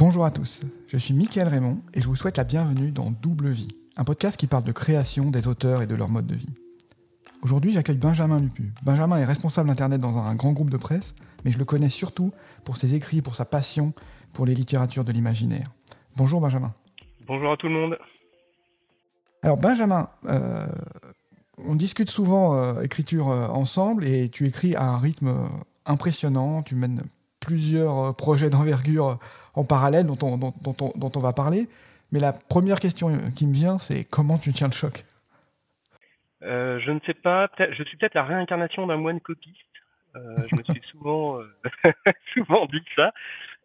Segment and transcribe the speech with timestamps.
[0.00, 3.50] Bonjour à tous, je suis Mickaël Raymond et je vous souhaite la bienvenue dans Double
[3.50, 3.68] Vie,
[3.98, 6.54] un podcast qui parle de création des auteurs et de leur mode de vie.
[7.42, 8.72] Aujourd'hui, j'accueille Benjamin Lupu.
[8.82, 11.14] Benjamin est responsable Internet dans un grand groupe de presse,
[11.44, 12.32] mais je le connais surtout
[12.64, 13.92] pour ses écrits, pour sa passion
[14.32, 15.66] pour les littératures de l'imaginaire.
[16.16, 16.72] Bonjour Benjamin.
[17.26, 17.98] Bonjour à tout le monde.
[19.42, 20.66] Alors Benjamin, euh,
[21.58, 25.46] on discute souvent euh, écriture euh, ensemble et tu écris à un rythme
[25.84, 27.02] impressionnant, tu mènes
[27.40, 29.18] plusieurs projets d'envergure
[29.54, 31.68] en parallèle dont on, dont, dont on va parler.
[32.12, 35.04] Mais la première question qui me vient, c'est comment tu tiens le choc?
[36.42, 39.56] Euh, je ne sais pas, je suis peut-être la réincarnation d'un moine copiste.
[40.16, 41.92] Euh, je me suis souvent, euh,
[42.34, 43.12] souvent dit ça.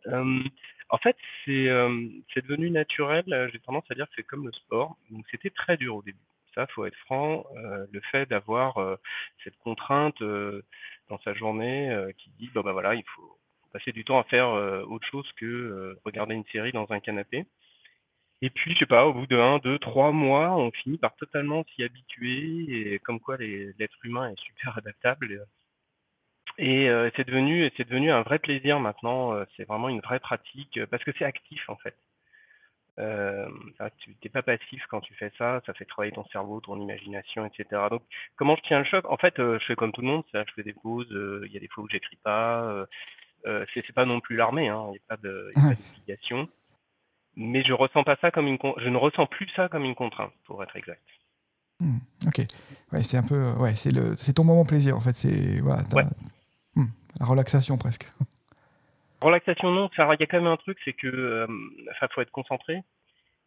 [0.07, 0.43] Euh,
[0.89, 3.23] en fait, c'est euh, devenu naturel.
[3.51, 4.97] J'ai tendance à dire que c'est comme le sport.
[5.09, 6.17] Donc, c'était très dur au début.
[6.53, 7.43] Ça, faut être franc.
[7.91, 8.79] le fait d'avoir
[9.43, 10.15] cette contrainte
[11.09, 13.37] dans sa journée qui dit, bon ben voilà, il faut
[13.77, 14.47] passer du temps à faire
[14.89, 17.45] autre chose que regarder une série dans un canapé.
[18.41, 21.15] Et puis, je sais pas, au bout de un, deux, trois mois, on finit par
[21.15, 25.45] totalement s'y habituer et comme quoi l'être humain est super adaptable.
[26.57, 29.33] Et euh, c'est devenu, devenu un vrai plaisir maintenant.
[29.33, 31.95] Euh, c'est vraiment une vraie pratique euh, parce que c'est actif en fait.
[32.97, 33.49] Euh,
[33.99, 37.45] tu n'es pas passif quand tu fais ça, ça fait travailler ton cerveau, ton imagination,
[37.45, 37.81] etc.
[37.89, 38.03] Donc,
[38.37, 39.05] comment je tiens le choc?
[39.09, 41.09] En fait, je fais comme tout le monde, je fais des pauses.
[41.45, 42.85] Il y a des fois où j'écris pas.
[43.45, 46.49] Euh, c'est pas non plus l'armée, hein, il n'y a pas d'obligation
[47.35, 50.31] mais je ressens pas ça comme une je ne ressens plus ça comme une contrainte
[50.45, 51.01] pour être exact.
[51.79, 52.39] Hmm, ok,
[52.93, 55.83] ouais, c'est un peu ouais, c'est le c'est ton moment plaisir en fait, c'est voilà,
[56.75, 56.85] hmm,
[57.19, 58.07] la relaxation presque.
[59.21, 61.47] Relaxation non, il y a quand même un truc, c'est que euh,
[62.13, 62.83] faut être concentré.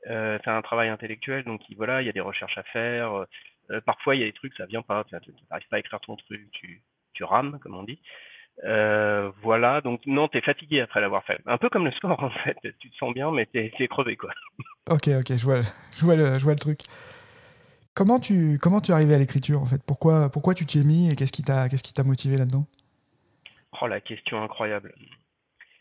[0.08, 3.26] Euh, c'est un travail intellectuel, donc voilà, il y a des recherches à faire.
[3.70, 6.00] Euh, parfois il y a des trucs, ça vient pas, tu n'arrives pas à écrire
[6.00, 6.82] ton truc, tu
[7.12, 8.00] tu rames comme on dit.
[8.64, 11.38] Euh, voilà, donc non, t'es fatigué après l'avoir fait.
[11.46, 14.16] Un peu comme le sport en fait, tu te sens bien, mais t'es es crevé
[14.16, 14.30] quoi.
[14.90, 15.60] Ok, ok, je vois,
[15.96, 16.80] je vois, le, je vois le truc.
[17.94, 19.82] Comment tu, comment tu es arrivé à l'écriture en fait?
[19.86, 22.64] Pourquoi, pourquoi tu t'y es mis et qu'est-ce qui t'a motivé là-dedans?
[23.80, 24.94] Oh la question incroyable.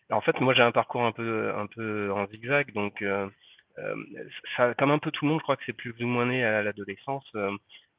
[0.10, 3.28] Alors, en fait, moi j'ai un parcours un peu, un peu en zigzag, donc euh,
[3.80, 3.96] euh,
[4.56, 6.44] ça, comme un peu tout le monde, je crois que c'est plus ou moins né
[6.44, 7.26] à l'adolescence.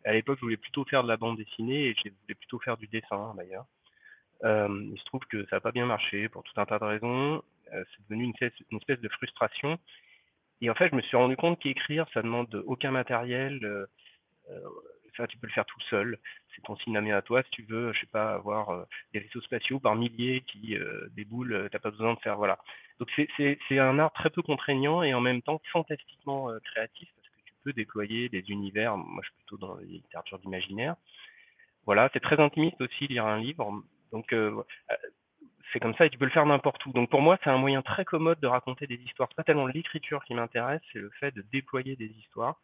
[0.04, 2.76] À l'époque, je voulais plutôt faire de la bande dessinée et je voulais plutôt faire
[2.76, 3.66] du dessin d'ailleurs.
[4.44, 6.84] Euh, il se trouve que ça n'a pas bien marché pour tout un tas de
[6.84, 7.42] raisons.
[7.72, 9.78] Euh, c'est devenu une espèce, de frustration.
[10.60, 13.60] Et en fait, je me suis rendu compte qu'écrire, ça demande aucun matériel.
[13.64, 13.86] Euh,
[15.16, 16.18] ça, tu peux le faire tout seul.
[16.54, 17.42] C'est ton cinéma à toi.
[17.42, 20.76] Si tu veux, je sais pas, avoir des vaisseaux spatiaux par milliers qui
[21.12, 22.58] déboulent, t'as pas besoin de faire, voilà.
[22.98, 27.40] Donc c'est un art très peu contraignant et en même temps fantastiquement créatif parce que
[27.46, 28.96] tu peux déployer des univers.
[28.96, 30.96] Moi, je suis plutôt dans les littératures d'imaginaire.
[31.84, 33.82] Voilà, c'est très intimiste aussi lire un livre.
[34.12, 34.94] Donc euh, euh,
[35.72, 36.92] c'est comme ça et tu peux le faire n'importe où.
[36.92, 39.28] Donc pour moi, c'est un moyen très commode de raconter des histoires.
[39.30, 42.60] C'est pas tellement l'écriture qui m'intéresse, c'est le fait de déployer des histoires.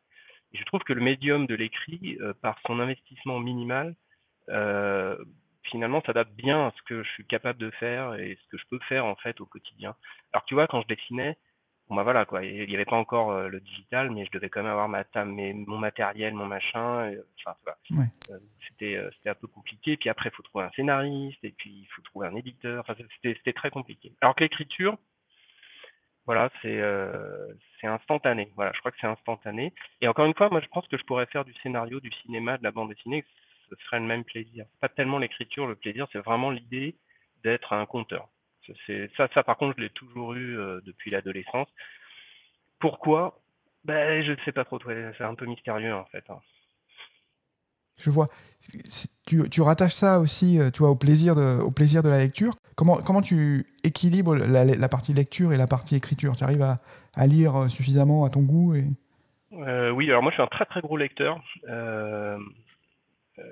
[0.53, 3.95] Je trouve que le médium de l'écrit, euh, par son investissement minimal,
[5.65, 8.65] finalement s'adapte bien à ce que je suis capable de faire et ce que je
[8.69, 9.97] peux faire en fait au quotidien.
[10.33, 11.39] Alors tu vois, quand je dessinais,
[11.89, 14.49] bon bah voilà quoi, il n'y avait pas encore euh, le digital, mais je devais
[14.49, 17.13] quand même avoir ma mais mon matériel, mon machin.
[17.39, 17.57] enfin,
[17.91, 18.07] ouais.
[18.31, 19.97] euh, c'était euh, c'était un peu compliqué.
[19.97, 22.81] Puis après, il faut trouver un scénariste et puis il faut trouver un éditeur.
[22.81, 24.13] Enfin, c'était c'était très compliqué.
[24.21, 24.97] Alors que l'écriture,
[26.27, 28.51] voilà, c'est euh, c'est instantané.
[28.57, 29.73] Voilà, je crois que c'est instantané.
[30.01, 32.57] Et encore une fois, moi, je pense que je pourrais faire du scénario, du cinéma,
[32.59, 33.25] de la bande dessinée.
[33.69, 34.67] Ce serait le même plaisir.
[34.81, 36.97] Pas tellement l'écriture, le plaisir, c'est vraiment l'idée
[37.43, 38.29] d'être un conteur.
[39.17, 41.69] Ça, ça, par contre, je l'ai toujours eu euh, depuis l'adolescence.
[42.79, 43.41] Pourquoi?
[43.85, 44.79] Ben, Je ne sais pas trop.
[44.87, 46.25] C'est un peu mystérieux, en fait.
[46.29, 46.41] Hein.
[48.03, 48.27] Je vois.
[49.27, 52.19] Tu, tu, rattaches ça aussi euh, tu vois, au, plaisir de, au plaisir de la
[52.19, 52.55] lecture.
[52.77, 56.35] Comment, comment tu équilibres la, la partie lecture et la partie écriture?
[56.37, 56.81] Tu arrives à,
[57.15, 58.85] à, lire suffisamment à ton goût et...
[59.53, 61.41] Euh, oui, alors moi je suis un très très gros lecteur.
[61.69, 62.39] Euh,
[63.39, 63.43] euh,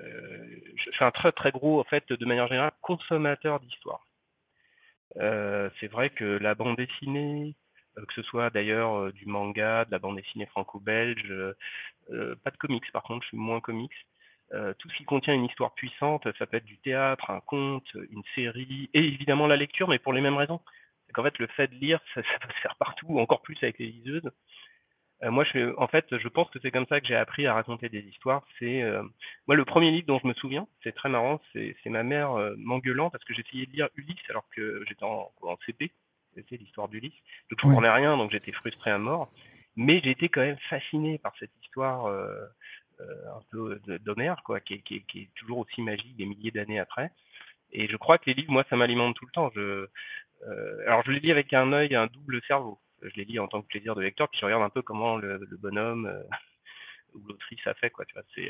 [0.75, 4.05] je suis un très très gros, en fait, de manière générale, consommateur d'histoire.
[5.17, 7.55] Euh, c'est vrai que la bande dessinée,
[7.97, 11.33] euh, que ce soit d'ailleurs euh, du manga, de la bande dessinée franco-belge,
[12.43, 13.91] pas de comics par contre, je suis moins comics.
[14.79, 18.23] tout ce qui contient une histoire puissante, ça peut être du théâtre, un conte, une
[18.35, 20.61] série, et évidemment la lecture, mais pour les mêmes raisons.
[21.07, 23.57] C'est qu'en fait, le fait de lire, ça, ça, peut se faire partout, encore plus
[23.61, 24.29] avec les liseuses.
[25.23, 27.53] Euh, moi, je, en fait, je pense que c'est comme ça que j'ai appris à
[27.53, 28.43] raconter des histoires.
[28.59, 29.03] C'est euh,
[29.47, 32.55] moi le premier livre dont je me souviens, c'est très marrant, c'est ma mère euh,
[32.57, 35.91] m'engueulant parce que j'essayais de lire Ulysse alors que j'étais en, en, CP,
[36.35, 37.13] c'était l'histoire d'Ulysse.
[37.49, 39.31] Donc je comprenais rien, donc j'étais frustré à mort.
[39.75, 42.45] Mais été quand même fasciné par cette histoire euh,
[42.99, 47.11] un peu d'Homère, quoi, qui, qui, qui, est toujours aussi magique des milliers d'années après.
[47.71, 49.49] Et je crois que les livres, moi, ça m'alimente tout le temps.
[49.55, 49.87] Je,
[50.85, 52.77] alors je les lis avec un œil, un double cerveau.
[53.03, 55.17] Je les lis en tant que plaisir de lecteur, puis je regarde un peu comment
[55.17, 56.11] le, bonhomme
[57.13, 58.05] ou l'autrice a fait, quoi.
[58.05, 58.49] Tu vois, c'est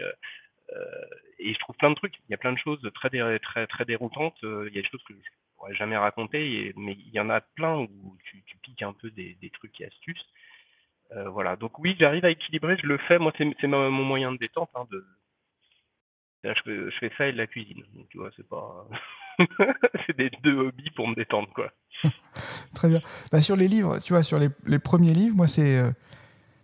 [1.39, 2.15] et je trouve plein de trucs.
[2.27, 3.09] Il y a plein de choses très
[3.39, 4.37] très très déroutantes.
[4.41, 7.41] Il y a des choses que je pourrais jamais raconter, mais il y en a
[7.41, 10.25] plein où tu, piques un peu des, trucs et astuces.
[11.27, 11.57] voilà.
[11.57, 12.77] Donc oui, j'arrive à équilibrer.
[12.77, 13.19] Je le fais.
[13.19, 14.69] Moi, c'est mon moyen de détente.
[14.75, 14.87] Hein.
[16.43, 17.85] Je, fais ça et de la cuisine.
[18.09, 18.87] Tu vois, c'est pas.
[20.05, 21.71] c'est des deux hobbies pour me détendre, quoi.
[22.75, 22.99] Très bien.
[23.31, 25.91] Bah, sur les livres, tu vois, sur les, les premiers livres, moi, c'est euh,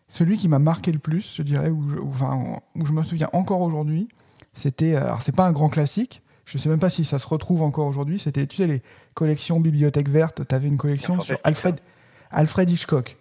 [0.08, 3.30] celui qui m'a marqué le plus, je dirais, où je, enfin, où je me souviens
[3.34, 4.08] encore aujourd'hui.
[4.54, 6.22] C'était, euh, alors, c'est pas un grand classique.
[6.46, 8.18] Je sais même pas si ça se retrouve encore aujourd'hui.
[8.18, 8.82] C'était, tu sais, les
[9.14, 10.48] collections Bibliothèque Verte.
[10.48, 11.80] Tu avais une collection sur Alfred,
[12.32, 13.18] Alfred Hitchcock.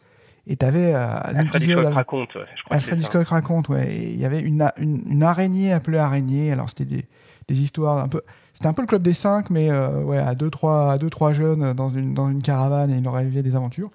[0.46, 0.94] Et tu avais.
[0.94, 2.34] Euh, Alfred Hitchcock raconte.
[2.34, 3.94] Ouais, Alfred Hitchcock raconte, ouais.
[3.94, 6.52] Il y avait une, une, une, araignée appelée araignée.
[6.52, 7.04] Alors, c'était des,
[7.48, 8.22] des histoires un peu.
[8.58, 11.10] C'était un peu le club des cinq, mais euh, ouais, à deux trois, à deux,
[11.10, 13.88] trois jeunes dans une, dans une caravane et ils leur arrivait des aventures.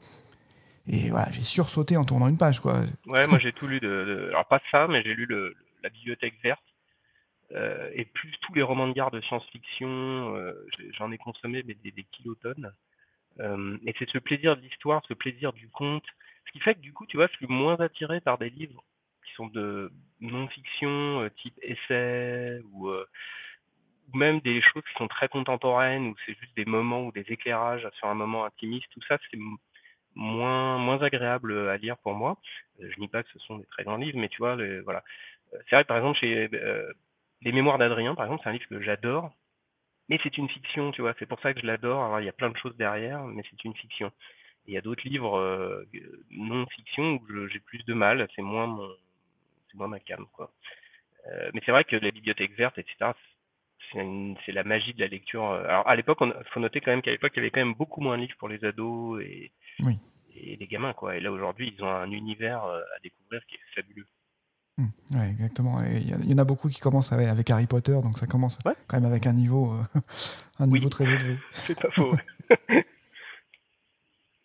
[0.88, 2.76] Et voilà, j'ai sursauté en tournant une page, quoi.
[3.08, 6.64] Ouais, moi j'ai tout lu de, Alors pas ça, mais j'ai lu la bibliothèque verte.
[7.52, 10.54] Euh, et plus tous les romans de garde de science-fiction, euh,
[10.98, 12.72] j'en ai consommé des, des, kilotonnes.
[13.42, 16.06] et c'est ce plaisir de l'histoire, ce plaisir du conte.
[16.48, 18.82] Ce qui fait que du coup, tu vois, je suis moins attiré par des livres
[19.26, 22.90] qui sont de non-fiction, type essai ou
[24.14, 27.88] même des choses qui sont très contemporaines, où c'est juste des moments ou des éclairages
[27.98, 29.40] sur un moment intimiste, tout ça, c'est
[30.16, 32.38] moins, moins agréable à lire pour moi.
[32.82, 35.04] Euh, je nie pas que ce sont des très grands livres, mais tu vois, voilà.
[35.54, 36.92] Euh, c'est vrai, par exemple, chez euh,
[37.42, 39.34] Les Mémoires d'Adrien, par exemple, c'est un livre que j'adore,
[40.10, 41.16] mais c'est une fiction, tu vois.
[41.20, 42.04] C'est pour ça que je l'adore.
[42.04, 44.12] Alors, il y a plein de choses derrière, mais c'est une fiction.
[44.68, 45.86] il y a d'autres livres
[46.32, 48.90] non-fiction où j'ai plus de mal, c'est moins mon,
[49.70, 50.52] c'est moins ma cam, quoi.
[51.54, 53.12] mais c'est vrai que les bibliothèques vertes, etc.,
[54.46, 55.50] c'est la magie de la lecture.
[55.50, 57.62] Euh, alors à l'époque, il faut noter quand même qu'à l'époque, il y avait quand
[57.62, 59.52] même beaucoup moins de livres pour les ados et,
[60.36, 61.16] et les gamins, quoi.
[61.16, 64.08] Et là aujourd'hui, ils ont un univers euh, à découvrir qui est fabuleux.
[64.78, 65.84] Mmh, ouais, exactement.
[65.84, 68.58] Il y, en a beaucoup qui commencent avec, Harry Potter, donc ça commence
[68.88, 70.00] quand même avec un niveau, euh,
[70.60, 71.38] un niveau très élevé.
[71.68, 72.12] C'est pas faux.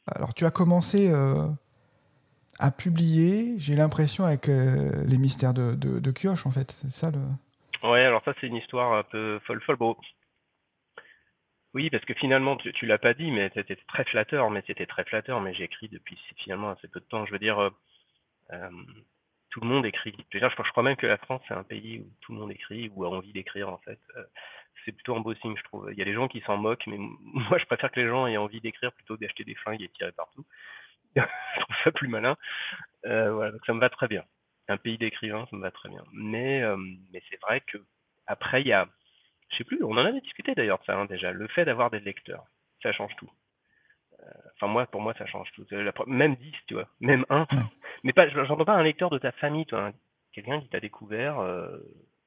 [0.06, 1.12] Alors, tu as commencé
[2.59, 6.79] à publier, j'ai l'impression, avec les mystères de, de, de Kioche, en fait.
[6.81, 7.19] C'est ça le.
[7.83, 9.77] Ouais, alors ça, c'est une histoire un peu folle folle.
[9.77, 9.97] Bon,
[11.75, 14.87] oui, parce que finalement, tu, tu l'as pas dit, mais c'était très flatteur, mais c'était
[14.87, 17.27] très flatteur, mais j'ai écrit depuis finalement assez peu de temps.
[17.27, 17.71] Je veux dire, euh,
[18.53, 18.71] euh,
[19.51, 20.15] tout le monde écrit.
[20.33, 22.91] Je, je crois même que la France, c'est un pays où tout le monde écrit,
[22.95, 24.01] ou a envie d'écrire, en fait.
[24.17, 24.25] Euh,
[24.85, 25.89] c'est plutôt un je trouve.
[25.93, 28.27] Il y a des gens qui s'en moquent, mais moi, je préfère que les gens
[28.27, 30.47] aient envie d'écrire plutôt que d'acheter des flingues et tirer partout.
[31.17, 32.37] je trouve ça plus malin.
[33.05, 34.25] voilà, donc ça me va très bien
[34.69, 36.05] un pays d'écrivains, ça me va très bien.
[36.12, 36.76] Mais, euh,
[37.12, 37.79] mais c'est vrai que
[38.26, 38.88] après, il y a,
[39.50, 41.91] je sais plus, on en avait discuté d'ailleurs de ça hein, déjà, le fait d'avoir
[41.91, 42.44] des lecteurs,
[42.82, 43.31] ça change tout.
[44.20, 44.25] Euh,
[44.55, 45.67] enfin moi, pour moi, ça change tout.
[46.06, 47.47] même 10, tu vois, même un.
[48.05, 49.93] Mais pas, j'entends pas un lecteur de ta famille, toi, hein.
[50.32, 51.79] quelqu'un qui t'a découvert, euh,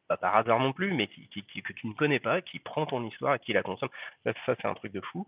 [0.08, 2.86] pas par hasard non plus, mais qui, qui, que tu ne connais pas, qui prend
[2.86, 3.90] ton histoire et qui la consomme.
[4.26, 5.28] Ça, c'est un truc de fou.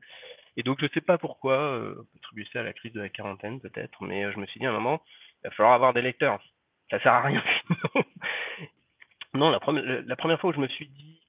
[0.58, 3.60] Et donc je sais pas pourquoi, euh, attribuer ça à la crise de la quarantaine
[3.60, 5.02] peut-être, mais je me suis dit à un moment,
[5.44, 6.40] il va falloir avoir des lecteurs
[6.90, 7.44] ça sert à rien.
[9.34, 11.22] non, la, première, fois où je me suis dit,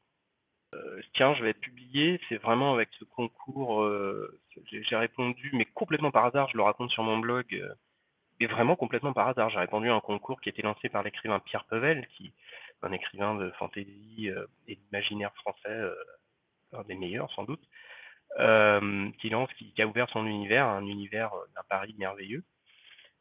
[0.74, 3.82] euh, tiens, je vais publié, c'est vraiment avec ce concours.
[3.82, 4.40] Euh,
[4.70, 7.72] j'ai répondu, mais complètement par hasard, je le raconte sur mon blog, euh,
[8.40, 9.50] mais vraiment complètement par hasard.
[9.50, 12.32] J'ai répondu à un concours qui était lancé par l'écrivain Pierre Pevel, qui
[12.82, 14.28] un écrivain de fantasy
[14.68, 15.80] et d'imaginaire français,
[16.74, 17.62] un des meilleurs sans doute,
[18.36, 22.44] qui lance, qui, qui, a ouvert son univers, un univers d'un Paris merveilleux.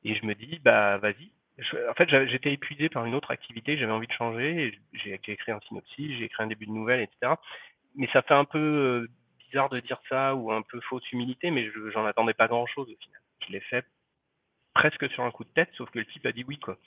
[0.03, 3.91] Et je me dis, bah vas-y, en fait, j'étais épuisé par une autre activité, j'avais
[3.91, 7.33] envie de changer, j'ai écrit un synopsis, j'ai écrit un début de nouvelle, etc.
[7.95, 9.07] Mais ça fait un peu euh,
[9.45, 12.97] bizarre de dire ça ou un peu fausse humilité, mais j'en attendais pas grand-chose au
[13.03, 13.21] final.
[13.45, 13.85] Je l'ai fait
[14.73, 16.77] presque sur un coup de tête, sauf que le type a dit oui, quoi.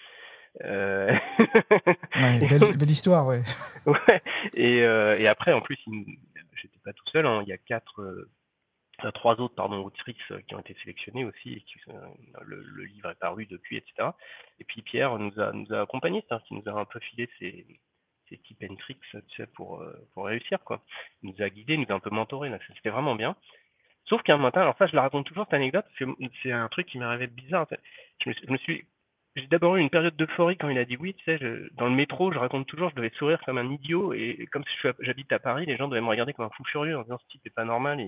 [0.64, 1.12] Euh...
[2.16, 2.40] ouais,
[2.78, 3.42] belle, histoire, ouais.
[3.87, 4.23] ouais.
[4.54, 5.78] Et, euh, et, après, en plus,
[6.54, 7.26] j'étais pas tout seul.
[7.26, 7.42] Hein.
[7.42, 8.28] Il y a quatre, euh,
[9.15, 11.79] trois autres pardon, autrices euh, qui ont été sélectionnées aussi, et qui,
[12.43, 14.11] le, le, livre est paru depuis, etc.
[14.59, 17.67] Et puis Pierre nous a, nous a accompagnés, qui nous a un peu filé ses,
[18.29, 18.99] ses and tricks
[19.55, 20.59] pour, euh, pour réussir.
[20.65, 20.83] Quoi.
[21.23, 23.37] Il nous a guidés, nous a un peu mentorés, c'était vraiment bien.
[24.07, 25.87] Sauf qu'un matin, alors ça je la raconte toujours cette anecdote,
[26.43, 27.67] c'est un truc qui m'est arrivé bizarre.
[28.25, 28.87] Je me, suis
[29.35, 31.15] j'ai d'abord eu une période d'euphorie quand il a dit oui,
[31.73, 34.65] dans le métro, je raconte toujours, je devais sourire comme un idiot, et, comme
[35.00, 37.29] j'habite à Paris, les gens devaient me regarder comme un fou furieux en disant ce
[37.29, 38.00] type est pas normal,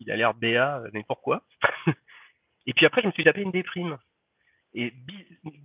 [0.00, 1.42] il a l'air béat, mais pourquoi
[2.66, 3.98] Et puis après, je me suis tapé une déprime.
[4.74, 4.92] Et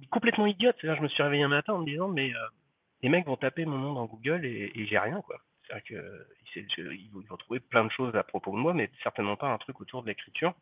[0.09, 2.47] complètement idiote, je me suis réveillé un matin en me disant, mais euh,
[3.01, 5.39] les mecs vont taper mon nom dans Google et, j'ai rien, quoi.
[5.67, 6.07] C'est-à-dire
[6.73, 9.79] qu'ils vont trouver plein de choses à propos de moi, mais certainement pas un truc
[9.81, 10.53] autour de l'écriture.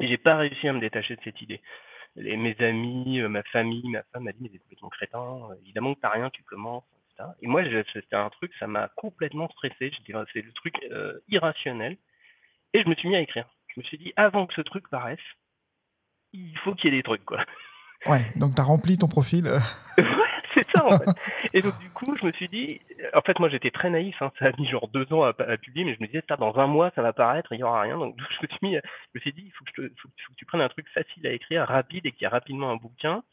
[0.00, 1.60] Et j'ai pas réussi à me détacher de cette idée.
[2.16, 5.48] Mes amis, euh, ma famille, ma femme m'a dit mais c'est complètement crétin.
[5.62, 6.84] Évidemment que t'as rien, tu commences.
[7.40, 7.62] Et moi
[7.92, 9.92] c'était un truc, ça m'a complètement stressé.
[10.32, 11.96] C'est le truc euh, irrationnel.
[12.76, 13.48] Et je me suis mis à écrire.
[13.74, 15.18] Je me suis dit avant que ce truc paraisse,
[16.34, 17.42] il faut qu'il y ait des trucs quoi.
[18.06, 19.46] Ouais, donc tu as rempli ton profil.
[19.98, 20.04] ouais,
[20.52, 21.06] c'est ça en fait.
[21.54, 22.78] Et donc du coup, je me suis dit,
[23.14, 25.86] en fait moi j'étais très naïf, hein, ça a mis genre deux ans à, publier,
[25.86, 27.96] mais je me disais, dans un mois ça va paraître, il n'y aura rien.
[27.96, 28.80] Donc je me suis, mis, je
[29.14, 31.66] me suis dit, il faut que, faut, que tu prennes un truc facile à écrire,
[31.66, 33.24] rapide et qui a rapidement un bouquin.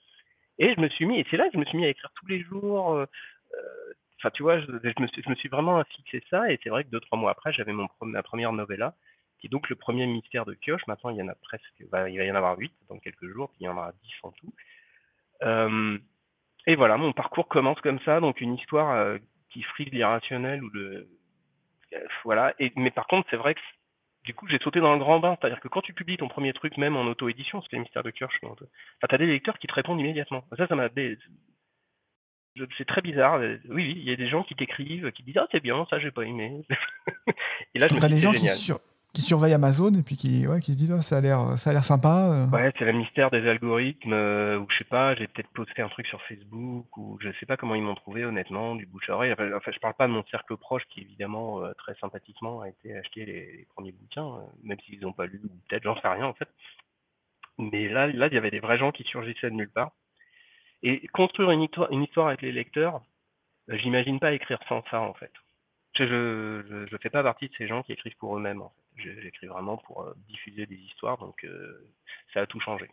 [0.59, 2.11] Et je me suis mis, et c'est là que je me suis mis à écrire
[2.15, 2.93] tous les jours.
[2.93, 3.05] Euh,
[3.53, 6.69] euh, enfin, tu vois, je, me suis, je me suis vraiment fixé ça, et c'est
[6.69, 8.95] vrai que deux, trois mois après, j'avais mon ma première novella,
[9.43, 10.87] qui est donc le premier mystère de Kioche.
[10.87, 13.27] Maintenant, il y en a presque, bah, il va y en avoir huit dans quelques
[13.27, 14.53] jours, puis il y en aura dix en tout.
[15.41, 15.97] Euh,
[16.65, 19.17] et voilà, mon parcours commence comme ça, donc une histoire euh,
[19.49, 21.09] qui frise l'irrationnel ou le
[21.93, 22.53] euh, voilà.
[22.57, 23.59] Et mais par contre, c'est vrai que
[24.23, 26.53] du coup, j'ai sauté dans le grand bain, c'est-à-dire que quand tu publies ton premier
[26.53, 28.65] truc, même en auto-édition, c'est les mystères de Kirsch, enfin,
[29.09, 30.45] t'as des lecteurs qui te répondent immédiatement.
[30.57, 30.87] Ça, ça m'a
[32.77, 33.41] c'est très bizarre.
[33.41, 35.99] Oui, oui, il y a des gens qui t'écrivent, qui disent ah c'est bien, ça
[35.99, 36.61] j'ai pas aimé.
[37.75, 38.55] et là, je me dis, des gens génial.
[38.55, 38.71] qui,
[39.13, 41.69] qui surveille Amazon et puis qui, ouais, qui se dit oh, ça a l'air ça
[41.69, 42.31] a l'air sympa.
[42.31, 42.57] Euh.
[42.57, 45.89] Ouais, c'est le mystère des algorithmes euh, ou je sais pas, j'ai peut-être posté un
[45.89, 49.13] truc sur Facebook ou je sais pas comment ils m'ont trouvé honnêtement du bouche à
[49.13, 49.33] oreille.
[49.33, 52.97] Enfin, je parle pas de mon cercle proche qui évidemment euh, très sympathiquement a été
[52.97, 56.33] acheté les, premiers bouquins, même s'ils n'ont pas lu ou peut-être j'en sais rien en
[56.33, 56.49] fait.
[57.59, 59.91] Mais là, là, il y avait des vrais gens qui surgissaient de nulle part.
[60.81, 63.01] Et construire une histoire, une histoire avec les lecteurs,
[63.69, 65.31] j'imagine pas écrire sans ça en fait.
[65.95, 68.61] Je, je, fais pas partie de ces gens qui écrivent pour eux-mêmes.
[68.61, 68.83] En fait.
[69.21, 71.89] J'écris vraiment pour euh, diffuser des histoires, donc euh,
[72.33, 72.89] ça a tout changé.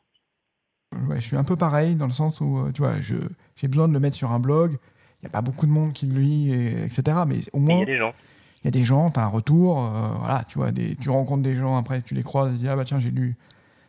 [1.09, 3.89] Ouais, je suis un peu pareil dans le sens où, euh, tu vois, j'ai besoin
[3.89, 4.73] de le mettre sur un blog.
[5.19, 7.03] Il n'y a pas beaucoup de monde qui le lit, etc.
[7.27, 7.75] Mais au moins.
[7.75, 8.15] Il y a des gens.
[8.63, 9.77] Il y a des gens, tu as un retour,
[10.19, 12.77] voilà, tu vois, des, tu rencontres des gens après, tu les croises, tu dis, ah
[12.77, 13.37] bah tiens, j'ai lu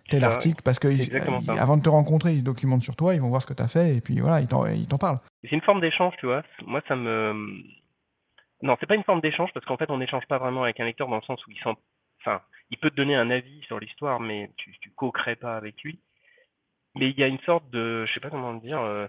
[0.09, 0.87] tel article, parce que
[1.59, 3.61] avant de te rencontrer, ils se documentent sur toi, ils vont voir ce que tu
[3.61, 4.47] as fait, et puis voilà, ils
[4.87, 5.19] t'en parlent.
[5.43, 6.43] C'est une forme d'échange, tu vois.
[6.65, 7.33] Moi, ça me.
[8.61, 10.85] Non, c'est pas une forme d'échange, parce qu'en fait, on n'échange pas vraiment avec un
[10.85, 14.77] lecteur dans le sens où il peut te donner un avis sur l'histoire, mais tu,
[14.79, 15.99] tu co-crées pas avec lui.
[16.95, 19.07] Mais il y a une sorte de, je sais pas comment dire, euh,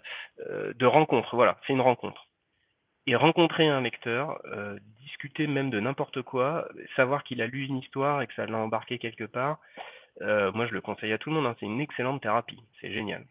[0.49, 1.35] euh, de rencontre.
[1.35, 2.29] Voilà, c'est une rencontre.
[3.07, 7.79] Et rencontrer un lecteur, euh, discuter même de n'importe quoi, savoir qu'il a lu une
[7.79, 9.59] histoire et que ça l'a embarqué quelque part,
[10.21, 11.47] moi je le conseille à tout le monde.
[11.47, 13.27] Hein, c'est une excellente thérapie, c'est génial.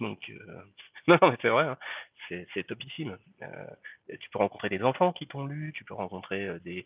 [0.00, 0.32] Donc
[1.06, 1.64] non, mais c'est vrai.
[1.64, 1.78] Hein
[2.28, 3.16] c'est topissime.
[3.42, 3.66] Euh,
[4.20, 6.84] tu peux rencontrer des enfants qui t'ont lu, tu peux rencontrer euh, des.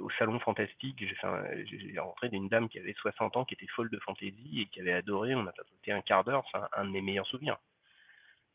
[0.00, 3.98] Au salon fantastique, j'ai rencontré une dame qui avait 60 ans, qui était folle de
[3.98, 5.34] fantaisie et qui avait adoré.
[5.34, 7.58] On a passé un quart d'heure, c'est un, de mes meilleurs souvenirs.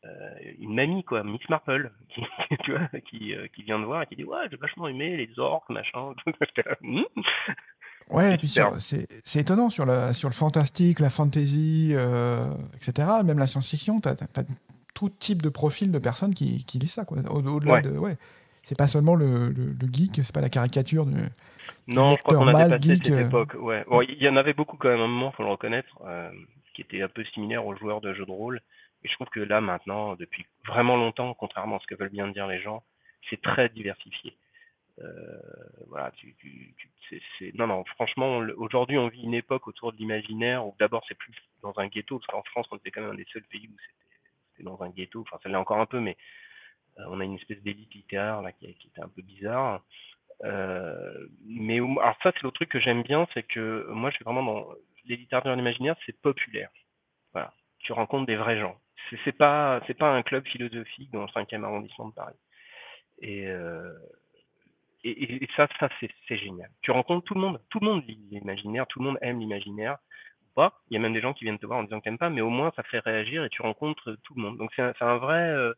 [0.04, 2.22] Euh, une mamie, quoi, Miss Marple, qui,
[2.64, 5.38] tu vois, qui, qui vient de voir et qui dit Ouais, j'ai vachement aimé les
[5.38, 6.14] orques, machin.
[6.82, 7.02] Hmm.
[8.10, 8.36] Ouais,
[8.78, 11.92] c'est étonnant sur, la, sur le fantastique, la fantasy,
[12.74, 14.14] etc., même la science-fiction, tu as,
[14.96, 17.04] tout type de profil de personnes qui, qui lisent ça.
[17.04, 17.18] Quoi.
[17.30, 17.90] Au-delà de.
[17.90, 18.16] Ouais.
[18.62, 21.14] C'est pas seulement le, le, geek, c'est pas la caricature du.
[21.86, 23.26] Non, je crois qu'on a dépassé cette euh.
[23.26, 23.54] époque.
[23.60, 23.84] Ouais.
[23.88, 26.30] Bon, il y en avait beaucoup quand même à un moment, faut le reconnaître, euh,
[26.74, 28.60] qui était un peu similaire aux joueurs de jeux de rôle.
[29.04, 32.26] Et je trouve que là, maintenant, depuis vraiment longtemps, contrairement à ce que veulent bien
[32.28, 32.82] dire les gens,
[33.30, 34.34] c'est très diversifié.
[35.00, 35.10] Euh,
[35.88, 36.74] voilà, tu, tu,
[37.38, 41.14] c'est, non, non, franchement, aujourd'hui, on vit une époque autour de l'imaginaire où d'abord, c'est
[41.14, 43.68] plus dans un ghetto, parce qu'en France, on était quand même un des seuls pays
[43.68, 44.05] où c'était
[44.66, 46.16] dans un ghetto, enfin ça l'est encore un peu, mais
[46.98, 49.82] euh, on a une espèce d'élite littéraire là, qui, qui, était un peu bizarre.
[50.44, 54.24] Euh, mais alors ça c'est l'autre truc que j'aime bien, c'est que moi je suis
[54.24, 54.68] vraiment dans
[55.06, 56.70] les littératures imaginaire, c'est populaire.
[57.32, 58.76] Voilà, tu rencontres des vrais gens.
[59.24, 62.36] C'est pas c'est pas un club philosophique dans le 5e arrondissement de Paris.
[63.20, 63.92] Et, euh,
[65.56, 66.68] ça, ça c'est génial.
[66.82, 69.98] Tu rencontres tout le monde, tout le monde lit l'imaginaire, tout le monde aime l'imaginaire.
[70.90, 72.30] Il y a même des gens qui viennent te voir en disant qu'ils n'aiment pas,
[72.30, 74.58] mais au moins ça fait réagir et tu rencontres tout le monde.
[74.58, 75.74] Donc c'est un, vrai, euh,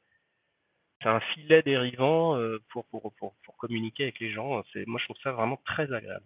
[1.03, 4.63] c'est un filet dérivant euh, pour, pour, pour, communiquer avec les gens.
[4.73, 6.25] C'est, moi je trouve ça vraiment très agréable.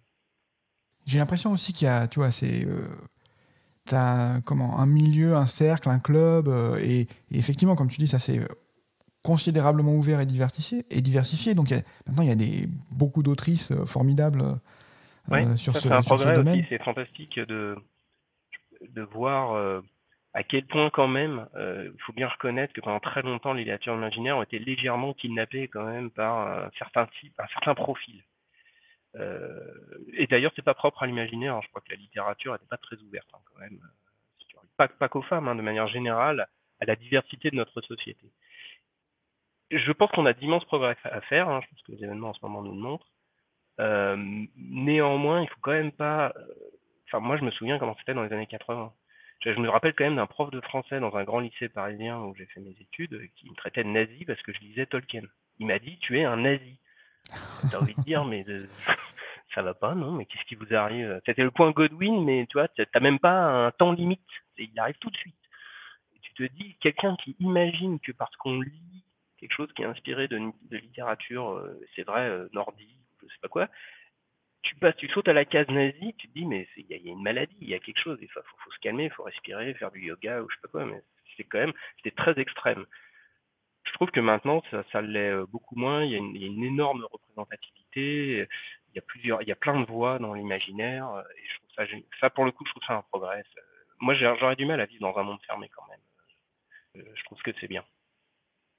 [1.06, 5.88] J'ai l'impression aussi qu'il y a, tu vois, c'est, euh, comment, un milieu, un cercle,
[5.88, 8.40] un club, et, effectivement, comme tu dis, ça c'est
[9.22, 10.84] considérablement ouvert et diversifié.
[10.90, 11.70] Et diversifié donc
[12.06, 14.42] maintenant il y a des, beaucoup d'autrices formidables
[15.56, 16.66] sur, ce, un progrès domaine.
[16.68, 17.76] C'est fantastique de
[18.90, 19.80] de voir euh,
[20.34, 23.60] à quel point quand même, euh, il faut bien reconnaître que pendant très longtemps, les
[23.60, 28.22] littératures imaginaires ont été légèrement kidnappées quand même par un certain type, un certain profil.
[29.16, 29.60] Euh,
[30.14, 31.56] et d'ailleurs, c'est pas propre à l'imaginaire.
[31.56, 31.60] Hein.
[31.62, 33.78] Je crois que la littérature n'était pas très ouverte hein, quand même.
[34.78, 36.48] Pas, pas qu'aux femmes, hein, de manière générale,
[36.80, 38.26] à la diversité de notre société.
[39.70, 41.60] Je pense qu'on a d'immenses progrès à faire.
[41.60, 43.12] je pense que les événements en ce moment nous le montrent.
[44.56, 46.32] néanmoins, il faut quand même pas
[47.12, 48.92] enfin, moi, je me souviens comment c'était dans les années 80.
[49.40, 52.34] Je, me rappelle quand même d'un prof de français dans un grand lycée parisien où
[52.36, 55.22] j'ai fait mes études qui me traitait de nazi parce que je lisais Tolkien.
[55.58, 56.78] Il m'a dit Tu es un nazi.
[57.70, 58.44] T'as envie de dire, mais
[59.54, 61.20] ça va pas, non Mais qu'est-ce qui vous arrive?
[61.26, 64.20] C'était le point Godwin, mais tu vois, t'as même pas un temps limite.
[64.58, 65.34] Il arrive tout de suite.
[66.14, 69.04] Et tu te dis Quelqu'un qui imagine que parce qu'on lit
[69.38, 73.48] quelque chose qui est inspiré de, littérature, euh, c'est vrai, euh, nordique, je sais pas
[73.48, 73.68] quoi,
[74.62, 77.12] tu passes, tu sautes à la case nazie, tu te dis, mais il y, a
[77.12, 79.90] une maladie, il y a quelque chose, il faut, se calmer, il faut respirer, faire
[79.90, 81.02] du yoga ou je sais pas quoi, mais
[81.36, 82.86] c'est quand même, c'était très extrême.
[83.84, 87.04] Je trouve que maintenant, ça, ça l'est euh, beaucoup moins, il y, a une, énorme
[87.10, 88.46] représentativité,
[88.88, 91.58] il y a plusieurs, il y a plein de voix dans l'imaginaire, euh, et je
[91.58, 91.84] trouve ça,
[92.20, 93.42] ça, pour le coup, je trouve ça un progrès.
[94.00, 96.00] Moi, j'aurais du mal à vivre dans un monde fermé quand même.
[96.96, 97.84] Euh, je trouve que c'est bien.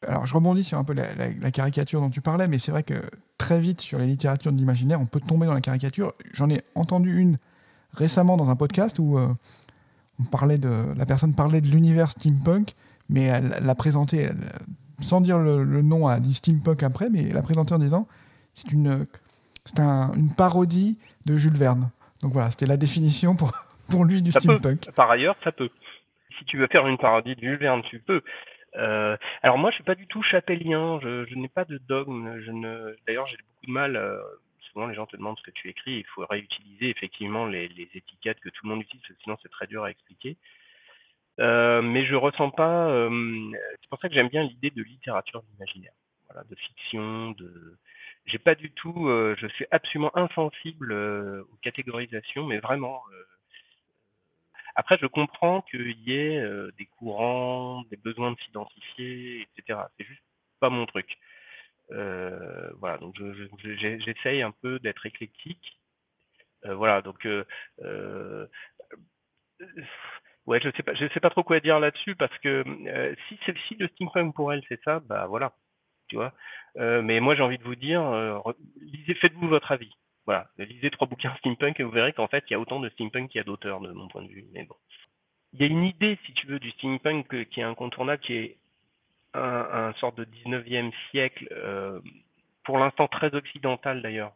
[0.07, 2.95] Alors, je rebondis sur un peu la, caricature dont tu parlais, mais c'est vrai que
[3.37, 6.13] très vite, sur les littératures de l'imaginaire, on peut tomber dans la caricature.
[6.33, 7.37] J'en ai entendu une
[7.93, 9.27] récemment dans un podcast où euh,
[10.19, 12.73] on parlait de, la personne parlait de l'univers steampunk,
[13.09, 14.29] mais elle l'a présenté,
[15.01, 18.07] sans dire le, nom, elle a dit steampunk après, mais elle l'a présenté en disant
[18.53, 19.05] c'est une,
[19.65, 21.89] c'est une parodie de Jules Verne.
[22.21, 23.51] Donc voilà, c'était la définition pour,
[23.89, 24.91] pour lui du steampunk.
[24.95, 25.69] Par ailleurs, ça peut.
[26.39, 28.21] Si tu veux faire une parodie de Jules Verne, tu peux.
[28.75, 30.99] Euh, alors moi, je suis pas du tout chapellien.
[31.01, 32.39] Je, je n'ai pas de dogme.
[32.41, 32.95] Je ne.
[33.07, 33.95] D'ailleurs, j'ai beaucoup de mal.
[33.95, 34.21] Euh,
[34.73, 35.99] souvent, les gens te demandent ce que tu écris.
[35.99, 39.67] Il faut réutiliser effectivement les, les étiquettes que tout le monde utilise, sinon c'est très
[39.67, 40.37] dur à expliquer.
[41.39, 42.89] Euh, mais je ressens pas.
[42.89, 43.51] Euh,
[43.81, 45.93] c'est pour ça que j'aime bien l'idée de littérature d'imaginaire,
[46.29, 47.77] voilà, de fiction, de.
[48.25, 49.09] J'ai pas du tout.
[49.09, 53.01] Euh, je suis absolument insensible aux catégorisations, mais vraiment.
[54.75, 59.79] Après, je comprends qu'il y ait euh, des courants, des besoins de s'identifier, etc.
[59.97, 60.23] C'est juste
[60.59, 61.17] pas mon truc.
[61.91, 63.15] Euh, voilà, donc
[63.63, 65.79] j'essaye un peu d'être éclectique.
[66.65, 67.27] Euh, voilà, donc
[70.45, 72.63] ouais, je sais pas, je sais pas trop quoi dire là-dessus parce que
[73.27, 75.53] si c'est si le steampunk pour elle c'est ça, bah voilà,
[76.09, 76.33] tu vois?
[77.01, 78.03] mais moi j'ai envie de vous dire,
[78.81, 79.91] lisez, faites-vous votre avis.
[80.25, 82.89] Voilà, lisez trois bouquins steampunk et vous verrez qu'en fait, il y a autant de
[82.89, 84.45] steampunk qu'il y a d'auteurs, de mon point de vue.
[84.53, 84.75] Mais bon.
[85.53, 88.57] Il y a une idée, si tu veux, du steampunk qui est incontournable, qui est
[89.33, 91.99] un, sorte de 19e siècle, euh,
[92.63, 94.33] pour l'instant très occidental d'ailleurs,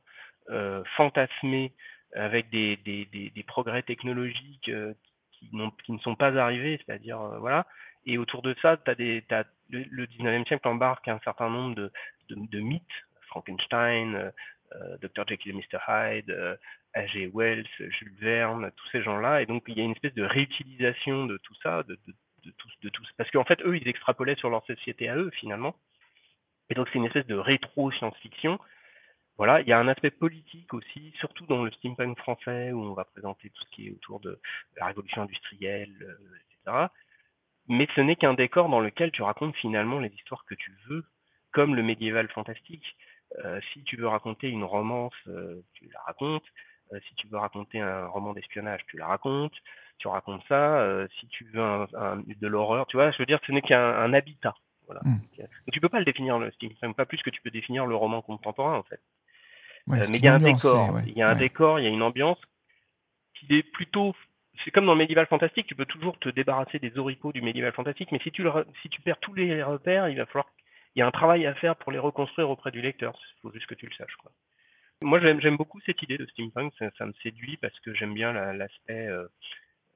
[0.49, 1.71] euh, fantasmé,
[2.15, 4.93] avec des, des, des, progrès technologiques euh,
[5.33, 7.65] qui, ne sont pas arrivés, c'est-à-dire, euh, voilà.
[8.05, 9.23] Et autour de ça, des,
[9.69, 11.91] le, le 19e siècle embarque un certain nombre de,
[12.29, 12.83] de, de mythes,
[13.27, 14.31] Frankenstein, euh, euh,
[15.01, 15.27] Dr.
[15.27, 15.79] Jekyll et Mr.
[15.87, 16.59] Hyde,
[16.93, 17.25] A.G.
[17.25, 19.41] Euh, Wells, Jules Verne, tous ces gens-là.
[19.41, 22.51] Et donc, il y a une espèce de réutilisation de tout ça, de, de, de,
[22.51, 25.75] tout, de tout, parce qu'en fait, eux, ils extrapolaient sur leur société à eux, finalement.
[26.69, 28.59] Et donc, c'est une espèce de rétro-science-fiction.
[29.37, 32.93] Voilà, il y a un aspect politique aussi, surtout dans le steampunk français, où on
[32.93, 34.39] va présenter tout ce qui est autour de
[34.77, 36.87] la révolution industrielle, euh, etc.
[37.67, 41.05] Mais ce n'est qu'un décor dans lequel tu racontes finalement les histoires que tu veux,
[41.51, 42.95] comme le médiéval fantastique.
[43.45, 46.43] Euh, si tu veux raconter une romance, euh, tu la racontes.
[46.93, 49.53] Euh, si tu veux raconter un roman d'espionnage, tu la racontes.
[49.99, 51.07] Tu racontes ça.
[51.19, 54.53] si tu veux un, de l'horreur, tu vois, je veux dire, ce n'est qu'un habitat.
[54.85, 55.01] Voilà.
[55.03, 55.17] Mmh.
[55.39, 57.95] Donc, tu peux pas le définir le style, pas plus que tu peux définir le
[57.95, 59.01] roman contemporain en fait.
[59.87, 62.03] mais il y a un décor, il y a un décor, il y a une
[62.03, 62.37] ambiance
[63.33, 64.15] qui est plutôt.
[64.63, 67.73] C'est comme dans le médiéval fantastique, tu peux toujours te débarrasser des oripeaux du médiéval
[67.73, 68.51] fantastique, mais si tu, le,
[68.83, 70.47] si tu perds tous les repères, il va falloir
[70.97, 73.13] il y a un travail à faire pour les reconstruire auprès du lecteur.
[73.37, 74.15] Il faut juste que tu le saches.
[74.19, 74.31] Quoi.
[75.03, 76.73] Moi, j'aime beaucoup cette idée de steampunk.
[76.79, 79.05] Ça, me séduit parce que j'aime bien l'aspect.
[79.05, 79.27] Euh,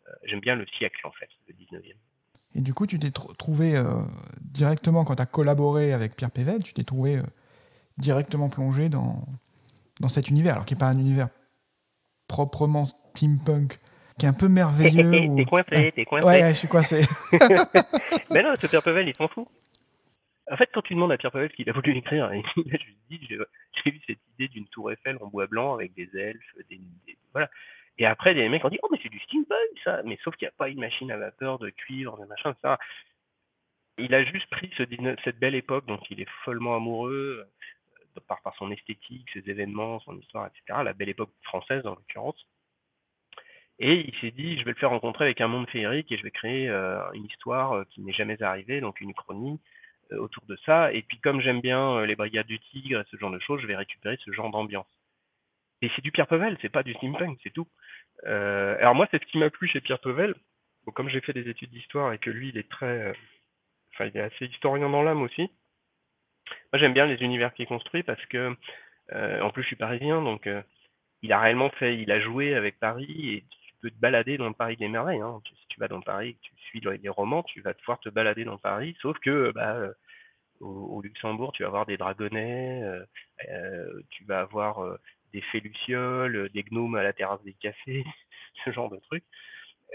[0.08, 1.96] euh, j'aime bien le siècle, en fait, le 19e.
[2.54, 3.84] Et du coup, tu t'es trouvé euh,
[4.42, 7.18] directement, quand tu as collaboré avec Pierre Pével, tu t'es trouvé
[7.98, 9.26] directement plongé dans,
[10.02, 11.30] dans cet univers, alors qui n'est pas un univers
[12.28, 13.80] proprement steampunk,
[14.20, 15.36] qui est un peu merveilleux.
[15.36, 16.28] t'es coincé, t'es coincé.
[16.28, 17.08] Ouais, je suis coincé.
[18.30, 19.48] Mais non, ce Pierre Pével, il s'en fout.
[20.52, 22.40] En fait, quand tu demandes à Pierre Pavel ce qu'il a voulu écrire, il
[22.74, 23.38] a juste dit j'ai
[23.90, 26.80] eu cette idée d'une tour Eiffel en bois blanc avec des elfes, des,
[27.32, 27.50] voilà.
[27.98, 30.46] Et après, les mecs ont dit oh mais c'est du steampunk ça, mais sauf qu'il
[30.48, 32.78] n'y a pas une machine à vapeur de cuivre, de machin, ça.
[33.98, 34.84] Il a juste pris ce,
[35.24, 37.46] cette belle époque dont il est follement amoureux
[38.18, 40.80] euh, par, par son esthétique, ses événements, son histoire, etc.
[40.84, 42.48] La belle époque française en l'occurrence.
[43.80, 46.24] Et il s'est dit, je vais le faire rencontrer avec un monde féerique et je
[46.24, 49.81] vais créer euh, une histoire euh, qui n'est jamais arrivée, donc une chronique euh,
[50.18, 50.92] autour de ça.
[50.94, 53.62] Et puis comme j'aime bien euh, les brigades du tigre et ce genre de choses,
[53.62, 54.88] je vais récupérer ce genre d'ambiance.
[55.82, 57.68] Et c'est du Pierre Pevel, c'est pas du steampunk, c'est tout.
[58.26, 60.36] Euh, alors moi, c'est ce qui m'a plu chez Pierre Pevel.
[60.94, 63.14] Comme j'ai fait des études d'histoire et que lui, il est très,
[63.94, 65.42] enfin, il est assez historien dans l'âme aussi.
[66.72, 68.56] Moi, j'aime bien les univers qu'il construit parce que,
[69.12, 70.50] en plus, je suis parisien, donc
[71.22, 74.48] il a réellement fait, il a joué avec Paris et tu peux te balader dans
[74.48, 75.22] le Paris des merveilles.
[75.22, 75.42] Hein.
[75.72, 78.58] Tu vas dans Paris, que tu suis les romans, tu vas pouvoir te balader dans
[78.58, 79.78] Paris, sauf que bah,
[80.60, 82.84] au, Luxembourg, tu vas avoir des dragonnets,
[84.10, 84.98] tu vas avoir
[85.34, 88.06] des félucioles, des gnomes à la terrasse des cafés,
[88.66, 89.24] ce genre de trucs.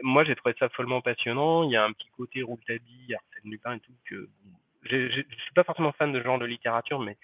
[0.03, 1.65] Moi, j'ai trouvé ça follement passionnant.
[1.65, 4.29] Il y a un petit côté Rouletabille, Arsène Lupin et tout que
[4.83, 7.17] je, ne suis pas forcément fan de ce genre de littérature, mais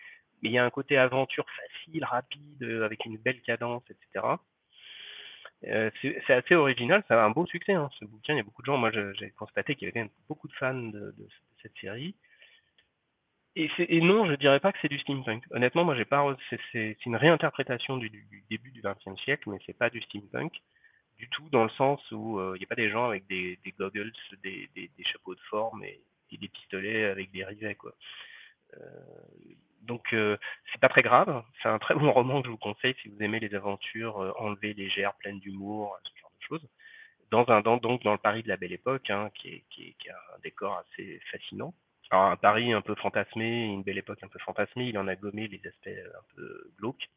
[0.43, 4.27] il y a un côté aventure facile, rapide, avec une belle cadence, etc.
[5.65, 8.35] Euh, c'est assez original, ça a un beau succès, hein, ce bouquin.
[8.35, 10.49] Il y a beaucoup de gens, moi j'ai constaté qu'il y avait quand même beaucoup
[10.49, 11.15] de fans de,
[11.63, 12.15] cette série.
[13.55, 15.45] Et, et, non, je dirais pas que c'est du steampunk.
[15.51, 16.25] Honnêtement, moi j'ai pas.
[16.73, 18.11] C'est une réinterprétation du,
[18.51, 20.53] début du XXe siècle, mais c'est pas du steampunk
[21.19, 23.59] du tout dans le sens où euh, il n'y a pas des gens avec des,
[23.79, 24.11] goggles,
[24.43, 24.69] des,
[25.05, 26.01] chapeaux de forme et,
[26.33, 27.93] des pistolets avec des rivets quoi.
[28.75, 29.01] Euh,
[29.83, 30.37] donc euh,
[30.71, 33.23] c'est pas très grave, c'est un très bon roman que je vous conseille si vous
[33.23, 36.69] aimez les aventures enlevées, légères, pleines d'humour, ce genre de choses.
[37.31, 39.95] Dans un dans, donc dans le Paris de la Belle Époque, hein, qui, est, qui,
[39.99, 41.75] qui, a un décor assez fascinant.
[42.11, 45.17] Alors un Paris un peu fantasmé, une Belle Époque un peu fantasmée, il en a
[45.17, 47.09] gommé les aspects un peu glauques.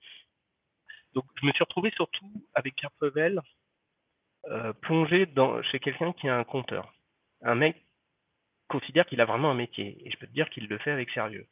[1.13, 3.41] Donc je me suis retrouvé surtout avec Pierre Pevel
[4.47, 6.93] euh, plongé dans, chez quelqu'un qui a un compteur.
[7.41, 7.84] Un mec
[8.67, 11.09] considère qu'il a vraiment un métier, et je peux te dire qu'il le fait avec
[11.11, 11.47] sérieux.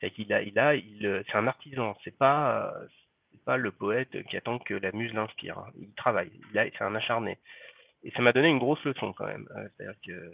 [0.00, 1.96] C'est qu'il a, il a, il, c'est un artisan.
[2.04, 2.72] C'est pas,
[3.32, 5.58] c'est pas le poète qui attend que la muse l'inspire.
[5.58, 5.70] Hein.
[5.78, 6.30] Il travaille.
[6.52, 7.38] Il a, c'est un acharné.
[8.02, 9.46] Et ça m'a donné une grosse leçon quand même.
[9.56, 10.32] Euh, c'est-à-dire que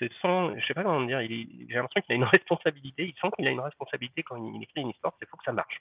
[0.00, 3.04] il se sent, je sais pas comment dire, il, j'ai l'impression qu'il a une responsabilité.
[3.04, 5.14] Il sent qu'il a une responsabilité quand il écrit une histoire.
[5.18, 5.78] C'est faut que ça marche.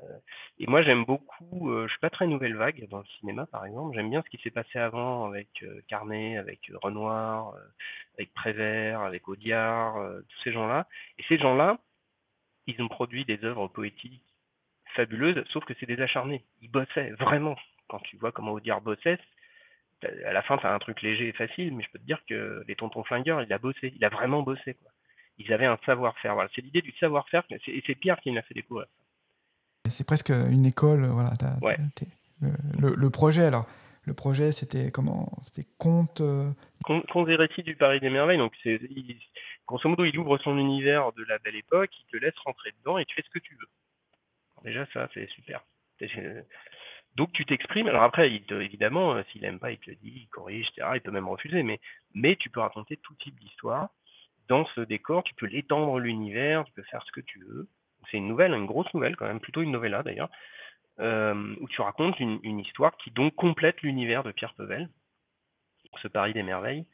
[0.00, 0.18] Euh,
[0.58, 3.64] et moi, j'aime beaucoup, euh, je suis pas très nouvelle vague dans le cinéma, par
[3.66, 3.94] exemple.
[3.94, 7.54] J'aime bien ce qui s'est passé avant avec euh, Carnet, avec Renoir,
[8.18, 9.96] avec Prévert, avec Audiard,
[10.28, 10.86] tous ces gens-là.
[11.18, 11.78] Et ces gens-là,
[12.66, 14.22] ils ont produit des œuvres poétiques
[14.94, 16.44] fabuleuses, sauf que c'est des acharnés.
[16.62, 17.56] Ils bossaient, vraiment.
[17.88, 19.18] Quand tu vois comment Audiard bossait,
[20.02, 22.20] à la fin, tu as un truc léger et facile, mais je peux te dire
[22.28, 24.76] que les tontons flingueurs, il a bossé, il a vraiment bossé.
[25.38, 26.36] Ils avaient un savoir-faire.
[26.54, 28.86] C'est l'idée du savoir-faire, et c'est Pierre qui me l'a fait découvrir.
[29.90, 31.30] C'est presque une école, voilà.
[32.78, 33.66] le, projet, alors,
[34.04, 35.26] le projet, c'était comment?
[35.42, 36.20] C'était Conte.
[36.20, 36.50] Euh,
[36.84, 38.38] Conte et récits du Paris des Merveilles.
[38.38, 38.80] Donc, c'est,
[39.66, 42.98] grosso modo, il ouvre son univers de la belle époque, il te laisse rentrer dedans
[42.98, 43.68] et tu fais ce que tu veux.
[44.64, 45.64] déjà, ça, c'est super.
[47.16, 47.88] Donc, tu t'exprimes.
[47.88, 50.88] Alors, après, il évidemment, euh, s'il n'aime pas, il te le dit, il corrige, etc.
[50.94, 51.62] Il peut même refuser.
[51.62, 51.80] Mais,
[52.14, 53.88] mais tu peux raconter tout type d'histoire
[54.48, 55.24] dans ce décor.
[55.24, 57.68] Tu peux l'étendre l'univers, tu peux faire ce que tu veux
[58.10, 60.30] c'est une nouvelle, une grosse nouvelle quand même, plutôt une novella d'ailleurs,
[60.98, 64.88] euh, où tu racontes une, histoire qui donc complète l'univers de Pierre Pevel,
[66.00, 66.86] ce Paris des merveilles.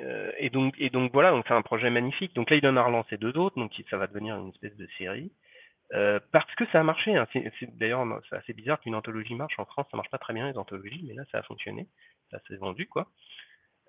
[0.00, 2.34] Euh, et, donc, et donc voilà, donc c'est un projet magnifique.
[2.34, 4.88] Donc là, il en a relancé deux autres, donc ça va devenir une espèce de
[4.98, 5.30] série.
[5.94, 7.16] Euh, parce que ça a marché.
[7.16, 7.26] Hein.
[7.74, 9.58] d'ailleurs, c'est assez bizarre qu'une anthologie marche.
[9.58, 11.86] En France, ça marche pas très bien les anthologies, mais là, ça a fonctionné.
[12.30, 13.08] Ça s'est vendu, quoi.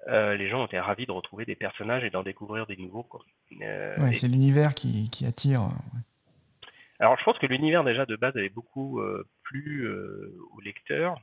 [0.08, 3.04] les gens étaient ravis de retrouver des personnages et d'en découvrir des nouveaux.
[3.04, 3.22] Quoi.
[3.50, 5.62] c'est l'univers qui, qui attire.
[7.00, 11.20] Alors, je pense que l'univers déjà de base avait beaucoup euh, plu euh, aux lecteurs.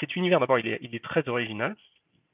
[0.00, 1.76] Cet univers, d'abord, il est, très original.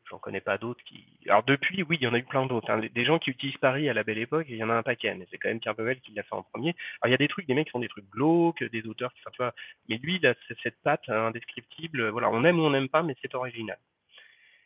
[0.08, 1.04] J'en connais pas d'autres qui.
[1.28, 2.70] Alors depuis, oui, il y en a eu plein d'autres.
[2.70, 2.80] Hein.
[2.94, 5.12] Des gens qui utilisent Paris à la Belle Époque, il y en a un paquet.
[5.16, 6.76] Mais c'est quand même Pierre qui l'a fait en premier.
[7.00, 9.12] Alors il y a des trucs, des mecs qui font des trucs glauques, des auteurs
[9.14, 9.60] qui, enfin, tu.
[9.88, 12.10] Mais lui, il a cette patte indescriptible.
[12.10, 13.78] Voilà, on aime ou on n'aime pas, mais c'est original.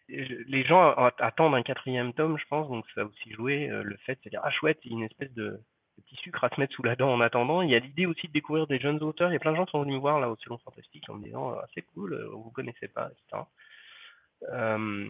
[0.09, 3.97] Les gens attendent un quatrième tome, je pense, donc ça a aussi joué euh, le
[3.99, 5.61] fait de dire ah chouette, il une espèce de
[6.01, 7.63] petit sucre à se mettre sous la dent en attendant.
[7.63, 9.31] Il y a l'idée aussi de découvrir des jeunes auteurs.
[9.31, 11.09] Il y a plein de gens qui sont venus me voir là au Salon Fantastique
[11.09, 13.43] en me disant ah, c'est cool, euh, vous connaissez pas, etc.
[14.49, 15.09] Euh,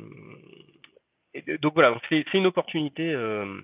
[1.61, 3.61] donc voilà, c'est une opportunité euh,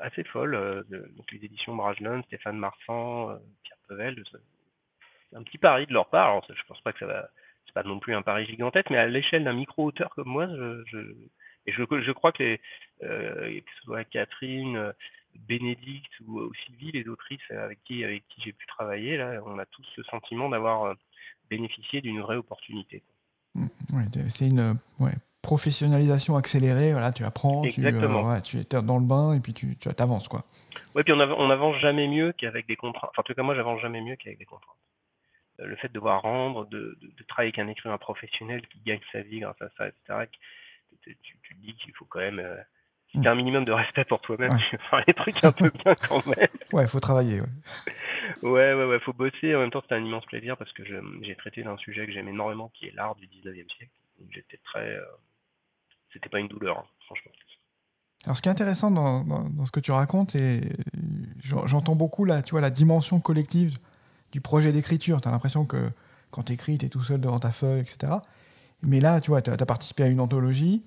[0.00, 0.84] assez folle.
[0.88, 6.28] donc les éditions Brajlon, Stéphane Marsan, Pierre Pevel, c'est un petit pari de leur part.
[6.28, 7.28] Alors, je pense pas que ça va,
[7.66, 11.16] c'est pas non plus un pari gigantesque, mais à l'échelle d'un micro-auteur comme moi, je,
[11.66, 12.56] et je, crois que,
[13.00, 14.92] que ce soit Catherine,
[15.34, 19.66] Bénédicte ou, Sylvie, les autrices avec qui, avec qui j'ai pu travailler, là, on a
[19.66, 20.94] tous ce sentiment d'avoir euh,
[21.50, 23.02] bénéficié d'une vraie opportunité.
[23.54, 23.66] Mmh,
[24.28, 24.76] c'est une
[25.42, 29.76] professionnalisation accélérée, voilà, tu apprends, tu, euh, tu, es dans le bain et puis tu,
[29.76, 30.28] tu avances.
[30.28, 30.44] Quoi.
[30.94, 33.10] Oui, puis on, on avance jamais mieux qu'avec des contraintes.
[33.10, 34.76] Enfin, en tout cas, moi, j'avance jamais mieux qu'avec des contraintes.
[35.60, 39.00] Euh, le fait de devoir rendre, de, de, travailler avec un écrivain professionnel qui gagne
[39.10, 40.30] sa vie grâce à ça, etc.,
[41.02, 42.40] tu, tu, te dis qu'il faut quand même
[43.14, 45.70] il y a un minimum de respect pour toi-même, tu faire les trucs un peu
[45.70, 46.48] bien quand même.
[46.72, 47.40] Ouais, il faut travailler.
[47.40, 47.46] Ouais.
[48.42, 49.54] ouais, ouais, ouais, faut bosser.
[49.54, 52.28] En même temps, c'était un immense plaisir parce que j'ai traité d'un sujet que j'aime
[52.28, 53.92] énormément, qui est l'art du 19e siècle.
[54.30, 54.88] J'étais très.
[54.88, 55.04] Euh,
[56.12, 57.32] c'était pas une douleur, hein, franchement.
[58.24, 60.60] Alors, ce qui est intéressant dans, dans, ce que tu racontes, et
[61.42, 63.78] j'entends beaucoup là, tu vois, la dimension collective
[64.30, 65.20] du projet d'écriture.
[65.20, 65.90] Tu as l'impression que,
[66.30, 68.12] quand tu écris, tu es tout seul devant ta feuille, etc.
[68.82, 70.84] Mais là, tu vois, tu as, participé à une anthologie.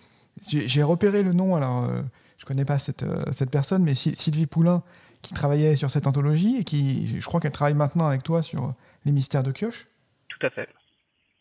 [0.49, 2.01] J'ai repéré le nom, alors euh,
[2.37, 4.83] je connais pas cette, euh, cette personne, mais Sylvie Poulain,
[5.21, 8.73] qui travaillait sur cette anthologie et qui, je crois qu'elle travaille maintenant avec toi sur
[9.05, 9.87] les mystères de Kioche.
[10.27, 10.67] Tout à fait.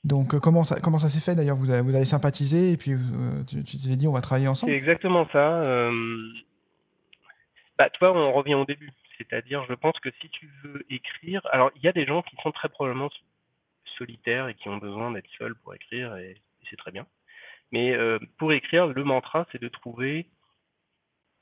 [0.05, 1.35] Donc comment ça, comment ça s'est fait?
[1.35, 2.93] D'ailleurs vous avez, vous avez sympathisé et puis
[3.49, 5.63] tu t'es dit on va travailler ensemble C'est exactement ça.
[7.79, 8.91] Bah, toi, on revient au début.
[9.19, 12.37] C'est-à-dire, je pense que si tu veux écrire, alors il y a des gens qui
[12.43, 13.11] sont très probablement
[13.97, 16.37] solitaires et qui ont besoin d'être seuls pour écrire, et,
[16.71, 17.07] c'est très bien.
[17.75, 20.29] Mais euh, pour écrire, le mantra, c'est de trouver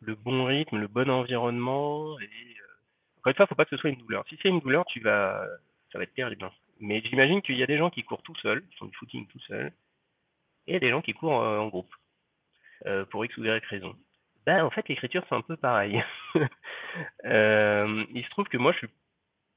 [0.00, 2.16] le bon rythme, le bon environnement.
[2.18, 2.26] Euh,
[3.18, 4.24] encore une fois, faut pas que ce soit une douleur.
[4.30, 5.46] Si c'est une douleur, tu vas,
[5.92, 6.42] ça va être terrible.
[6.42, 6.52] Hein.
[6.80, 9.26] Mais j'imagine qu'il y a des gens qui courent tout seuls, qui font du footing
[9.26, 9.74] tout seuls,
[10.66, 11.94] et il des gens qui courent euh, en groupe,
[13.10, 13.94] pour X ou Y raison.
[14.46, 16.02] Ben, en fait, l'écriture, c'est un peu pareil.
[17.24, 18.90] Il se trouve que moi, je suis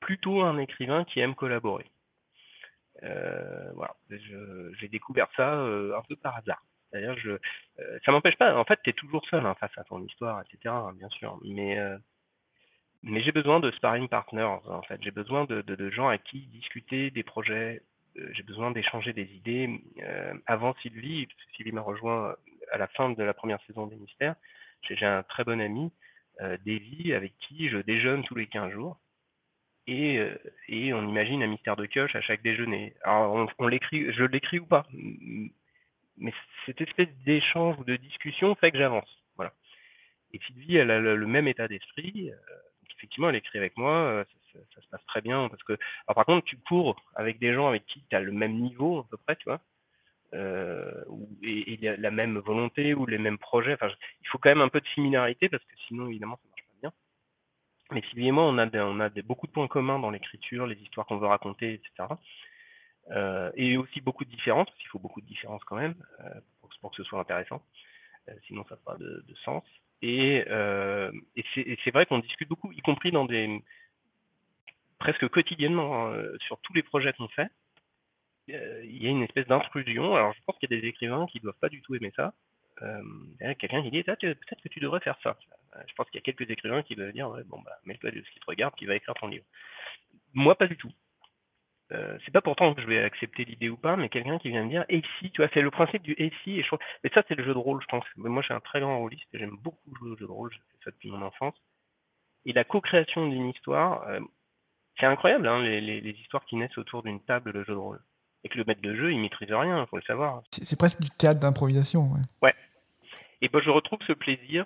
[0.01, 1.85] plutôt un écrivain qui aime collaborer.
[3.03, 6.63] Euh, voilà, j'ai découvert ça euh, un peu par hasard.
[6.93, 7.37] D'ailleurs, je,
[8.05, 8.55] ça m'empêche pas.
[8.57, 10.73] En fait, tu es toujours seul hein, face à ton histoire, etc.
[10.97, 11.37] Bien sûr.
[11.43, 11.77] Mais,
[13.03, 14.43] j'ai besoin de sparring partners.
[14.43, 17.81] En fait, j'ai besoin de, de, gens à qui discuter des projets.
[18.15, 19.81] j'ai besoin d'échanger des idées.
[20.45, 22.35] avant Sylvie, Sylvie m'a rejoint
[22.71, 24.35] à la fin de la première saison des Mystères.
[24.89, 25.91] J'ai un très bon ami,
[26.41, 28.99] euh, Davy, avec qui je déjeune tous les 15 jours.
[29.87, 30.35] Et, euh,
[30.67, 32.93] et on imagine un mystère de coche à chaque déjeuner.
[33.03, 34.87] Alors, on, l'écrit, je l'écris ou pas,
[36.17, 36.33] mais
[36.65, 39.09] cette espèce d'échange ou de discussion fait que j'avance.
[39.35, 39.53] Voilà.
[40.33, 42.31] Et Sylvie, elle a le, même état d'esprit.
[42.31, 42.35] Euh,
[42.97, 44.25] effectivement, elle écrit avec moi.
[44.53, 45.73] Ça, ça, se passe très bien parce que,
[46.07, 48.99] alors, par contre, tu cours avec des gens avec qui tu as le même niveau
[48.99, 49.61] à peu près, tu vois.
[50.35, 51.03] Euh,
[51.43, 53.73] et, la même volonté ou les mêmes projets.
[53.73, 53.89] Enfin,
[54.21, 56.54] il faut quand même un peu de similarité parce que sinon, évidemment, ça.
[57.95, 61.05] Mais Sylvie et moi, on a, a beaucoup de points communs dans l'écriture, les histoires
[61.05, 62.09] qu'on veut raconter, etc.
[63.11, 66.41] Euh, et aussi beaucoup de différences, parce qu'il faut beaucoup de différences quand même euh,
[66.81, 67.63] pour, que ce soit intéressant.
[68.27, 69.63] Euh, sinon, ça n'a pas de, sens.
[70.01, 70.43] Et,
[71.53, 73.63] c'est vrai qu'on discute beaucoup, y compris dans des
[74.99, 77.47] presque quotidiennement hein, sur tous les projets qu'on fait.
[78.49, 80.15] Il y a une espèce d'intrusion.
[80.15, 82.33] Alors, je pense qu'il y a des écrivains qui doivent pas du tout aimer ça.
[82.81, 83.01] Euh,
[83.57, 85.37] quelqu'un qui dit ah, peut-être que tu devrais faire ça.
[85.75, 88.11] Euh, je pense qu'il y a quelques écrivains qui doivent dire ouais, bon bah mets-toi
[88.11, 89.45] de ce qui te regarde, qui va écrire ton livre.
[90.33, 90.91] Moi, pas du tout.
[91.91, 94.63] Euh, c'est pas pourtant que je vais accepter l'idée ou pas, mais quelqu'un qui vient
[94.63, 97.11] me dire et si, tu vois, c'est le principe du et si, et je mais
[97.13, 98.03] ça c'est le jeu de rôle, je pense.
[98.15, 100.51] Moi, je suis un très grand rôliste et j'aime beaucoup jouer au jeu de rôle,
[100.51, 101.55] j'ai fait ça depuis mon enfance.
[102.45, 104.07] Et la co-création d'une histoire,
[104.99, 107.79] c'est incroyable, hein, les, les, les, histoires qui naissent autour d'une table de jeu de
[107.79, 107.99] rôle
[108.43, 110.43] et que le maître de jeu, il maîtrise rien, il faut le savoir.
[110.51, 112.11] C'est presque du théâtre d'improvisation.
[112.11, 112.21] Ouais.
[112.43, 112.55] ouais.
[113.41, 114.65] Et ben, je retrouve ce plaisir.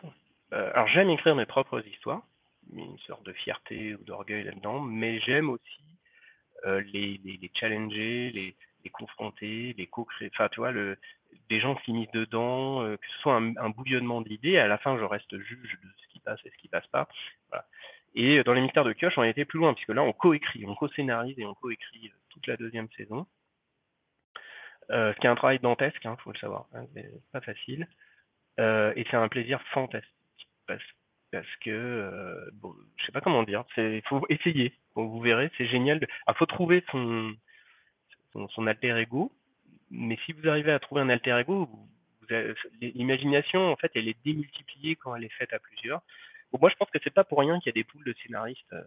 [0.53, 2.23] Euh, alors, j'aime écrire mes propres histoires,
[2.73, 5.83] une sorte de fierté ou d'orgueil là-dedans, mais j'aime aussi
[6.65, 8.55] euh, les, challenger, les,
[8.91, 10.31] confronter, les co-créer.
[10.33, 14.57] Enfin, tu vois, des gens qui misent dedans, euh, que ce soit un, bouillonnement d'idées.
[14.57, 17.07] À la fin, je reste juge de ce qui passe et ce qui passe pas.
[18.15, 20.73] Et dans les mystères de Kioche, on été plus loin, puisque là, on co-écrit, on
[20.73, 23.27] co-scénarise et on co-écrit toute la deuxième saison.
[24.89, 26.85] Ce qui est un travail dantesque, il hein, faut le savoir, hein,
[27.31, 27.87] pas facile.
[28.57, 30.18] Et c'est un plaisir fantastique
[31.31, 34.73] parce, que, euh, bon, je sais pas comment dire, il faut essayer.
[34.95, 35.99] vous verrez, c'est génial.
[36.27, 37.33] Il faut trouver son,
[38.33, 39.31] son, alter ego,
[39.91, 41.69] mais si vous arrivez à trouver un alter ego,
[42.81, 46.01] l'imagination, en fait, elle est démultipliée quand elle est faite à plusieurs.
[46.59, 48.73] moi, je pense que c'est pas pour rien qu'il y a des poules de scénaristes
[48.73, 48.81] euh,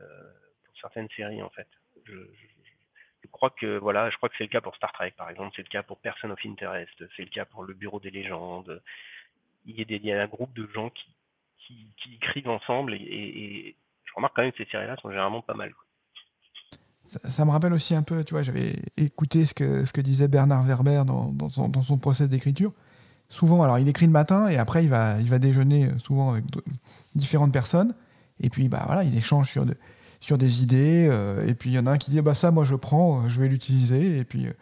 [0.65, 1.69] pour certaines séries, en fait.
[2.07, 5.53] Je crois que voilà, je crois que c'est le cas pour Star Trek par exemple,
[5.57, 8.83] c'est le cas pour Person of Interest, c'est le cas pour le Bureau des légendes.
[9.65, 11.07] Il y a, des, il y a un groupe de gens qui,
[11.67, 15.41] qui, qui écrivent ensemble et, et, je remarque quand même que ces séries-là sont généralement
[15.41, 15.73] pas mal.
[17.05, 20.03] Ça, ça, me rappelle aussi un peu, tu vois, j'avais écouté ce que, ce que
[20.03, 22.73] disait Bernard Werber dans, dans, son, dans son procès d'écriture.
[23.31, 26.45] Souvent, alors il écrit le matin et après il va, il va déjeuner souvent avec
[27.15, 27.95] différentes personnes.
[28.41, 29.75] Et puis, bah voilà, il échange sur, de,
[30.21, 31.09] sur des idées.
[31.11, 33.29] Euh, et puis il y en a un qui dit bah ça, moi je prends,
[33.29, 34.19] je vais l'utiliser.
[34.19, 34.53] Et puis euh,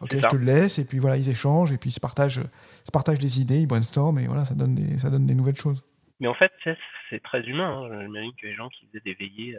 [0.00, 0.78] ok, je te le laisse.
[0.78, 2.40] Et puis voilà, ils échangent et puis ils se partagent,
[2.84, 5.56] se partagent des idées, ils brainstorment et voilà, ça donne des, ça donne des nouvelles
[5.56, 5.82] choses.
[6.20, 6.52] Mais en fait,
[7.10, 7.82] c'est très humain.
[7.82, 8.02] Hein.
[8.02, 9.58] J'imagine que les gens qui faisaient des veillées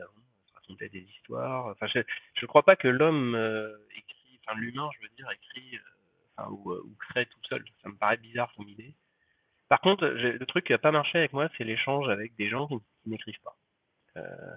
[0.56, 1.68] racontaient des histoires.
[1.68, 5.80] Enfin, je ne crois pas que l'homme euh, écrit, enfin l'humain, je veux dire, écrit
[6.38, 7.64] enfin, ou, crée tout seul.
[7.84, 8.94] Ça me paraît bizarre comme idée.
[9.70, 12.68] Par contre, le truc qui n'a pas marché avec moi, c'est l'échange avec des gens
[12.68, 13.58] qui, n'écrivent pas.
[14.16, 14.56] Euh,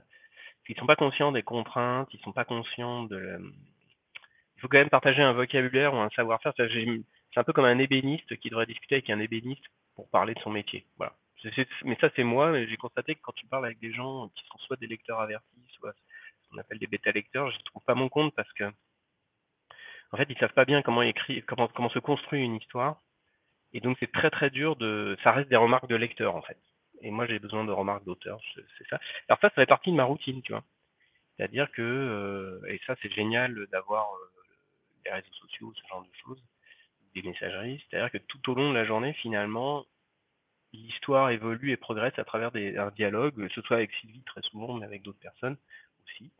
[0.70, 3.40] ils sont pas conscients des contraintes, ils sont pas conscients de.
[4.56, 6.52] Il faut quand même partager un vocabulaire ou un savoir-faire.
[6.56, 9.64] C'est un peu comme un ébéniste qui devrait discuter avec un ébéniste
[9.96, 10.86] pour parler de son métier.
[10.96, 11.12] Voilà.
[11.84, 12.64] Mais ça, c'est moi.
[12.66, 15.66] J'ai constaté que quand tu parles avec des gens qui sont soit des lecteurs avertis,
[15.72, 15.92] soit
[16.42, 18.64] ce qu'on appelle des bêta lecteurs, je trouve pas mon compte parce que
[20.12, 23.00] en fait, ils savent pas bien comment écrire, comment, comment se construit une histoire.
[23.72, 25.16] Et donc, c'est très très dur de.
[25.22, 26.58] Ça reste des remarques de lecteur, en fait.
[27.02, 29.00] Et moi, j'ai besoin de remarques d'auteur, c'est ça.
[29.28, 30.64] Alors, ça, ça fait partie de ma routine, tu vois.
[31.36, 34.42] C'est-à-dire que, euh, et ça, c'est génial d'avoir euh,
[35.04, 36.42] les réseaux sociaux, ce genre de choses,
[37.14, 37.82] des messageries.
[37.88, 39.86] C'est-à-dire que tout au long de la journée, finalement,
[40.72, 44.74] l'histoire évolue et progresse à travers un dialogue, que ce soit avec Sylvie très souvent,
[44.74, 45.56] mais avec d'autres personnes
[46.04, 46.30] aussi.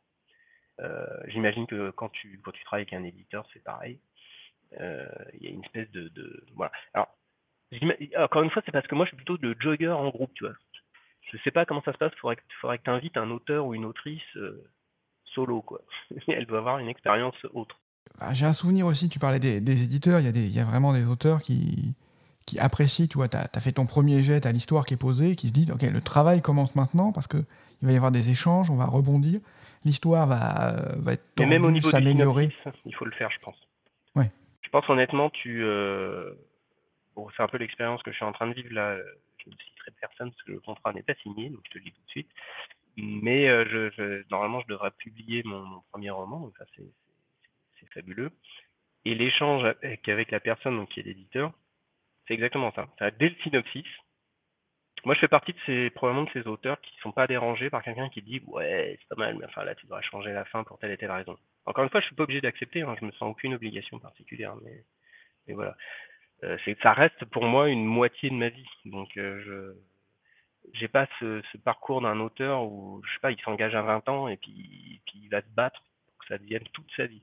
[0.81, 3.99] Euh, j'imagine que quand tu, quand tu travailles avec un éditeur, c'est pareil.
[4.81, 6.73] Euh, il y a une espèce de, voilà.
[6.95, 7.09] Alors,
[8.19, 10.45] encore une fois, c'est parce que moi, je suis plutôt de jogger en groupe, tu
[10.45, 10.55] vois.
[11.33, 12.13] Je sais pas comment ça se passe.
[12.13, 14.65] Que, faudrait que tu invites un auteur ou une autrice euh,
[15.25, 15.81] solo, quoi.
[16.29, 17.79] Elle doit avoir une expérience autre.
[18.19, 19.09] Bah, j'ai un souvenir aussi.
[19.09, 20.21] Tu parlais des, éditeurs.
[20.21, 21.95] Il y il y a vraiment des auteurs qui
[22.47, 25.37] qui apprécient, tu vois, tu as, fait ton premier jet, tu l'histoire qui est posée,
[25.37, 27.45] qui se disent, OK, le travail commence maintenant parce qu'il
[27.83, 29.41] va y avoir des échanges, on va rebondir,
[29.85, 32.51] l'histoire va, va être tendue, même au niveau s'améliorer.
[32.87, 33.57] Il faut le faire, je pense.
[34.17, 34.31] Ouais.
[34.63, 35.63] Je pense honnêtement, tu...
[35.63, 36.33] Euh...
[37.17, 38.97] Bon, c'est un peu l'expérience que je suis en train de vivre là.
[39.45, 41.85] Je ne citerai personne parce que le contrat n'est pas signé, donc je te le
[41.85, 42.29] dis tout de suite.
[42.97, 46.85] Mais euh, je, je, normalement, je devrais publier mon, mon premier roman, donc ça c'est
[47.93, 48.31] fabuleux.
[49.05, 51.53] Et l'échange avec, avec la personne donc, qui est l'éditeur,
[52.31, 52.87] c'est exactement ça.
[53.19, 53.85] Dès le synopsis,
[55.05, 57.71] moi je fais partie de ces probablement de ces auteurs qui ne sont pas dérangés
[57.71, 60.45] par quelqu'un qui dit ouais c'est pas mal mais enfin là tu devrais changer la
[60.45, 61.37] fin pour telle et telle raison.
[61.67, 64.55] Encore une fois je suis pas obligé d'accepter, hein, je me sens aucune obligation particulière
[64.63, 64.85] mais,
[65.49, 65.77] mais voilà.
[66.45, 69.75] Euh, ça reste pour moi une moitié de ma vie donc euh, je
[70.75, 74.29] j'ai pas ce, parcours d'un auteur où je sais pas il s'engage à 20 ans
[74.29, 77.23] et puis, il va se battre pour que ça devienne toute sa vie.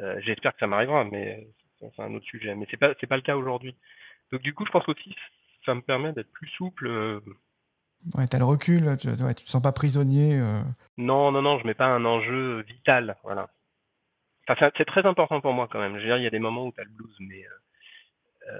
[0.00, 1.46] Euh, j'espère que ça m'arrivera mais
[1.80, 3.74] c'est un autre sujet mais c'est pas pas le cas aujourd'hui.
[4.32, 5.14] Donc du coup, je pense aussi
[5.66, 6.86] ça me permet d'être plus souple.
[6.86, 7.20] Euh.
[8.14, 10.38] Ouais, t'as le recul, tu, ouais, tu te sens pas prisonnier.
[10.38, 10.60] Euh.
[10.96, 13.48] Non, non, non, je mets pas un enjeu vital, voilà.
[14.48, 15.94] Enfin, c'est très important pour moi quand même.
[15.96, 17.44] Je veux dire, il y a des moments où tu as le blues, mais
[18.48, 18.58] euh,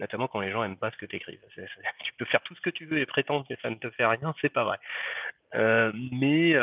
[0.00, 1.38] notamment quand les gens aiment pas ce que tu écris.
[2.04, 4.06] tu peux faire tout ce que tu veux et prétendre que ça ne te fait
[4.06, 4.78] rien, c'est pas vrai.
[6.10, 6.56] mais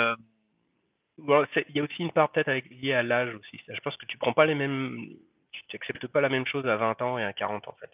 [1.20, 3.62] il y a aussi une part peut-être liée à l'âge aussi.
[3.68, 5.08] Je pense que tu prends pas les mêmes,
[5.52, 7.92] tu n'acceptes pas la même chose à 20 ans et à 40 ans en fait.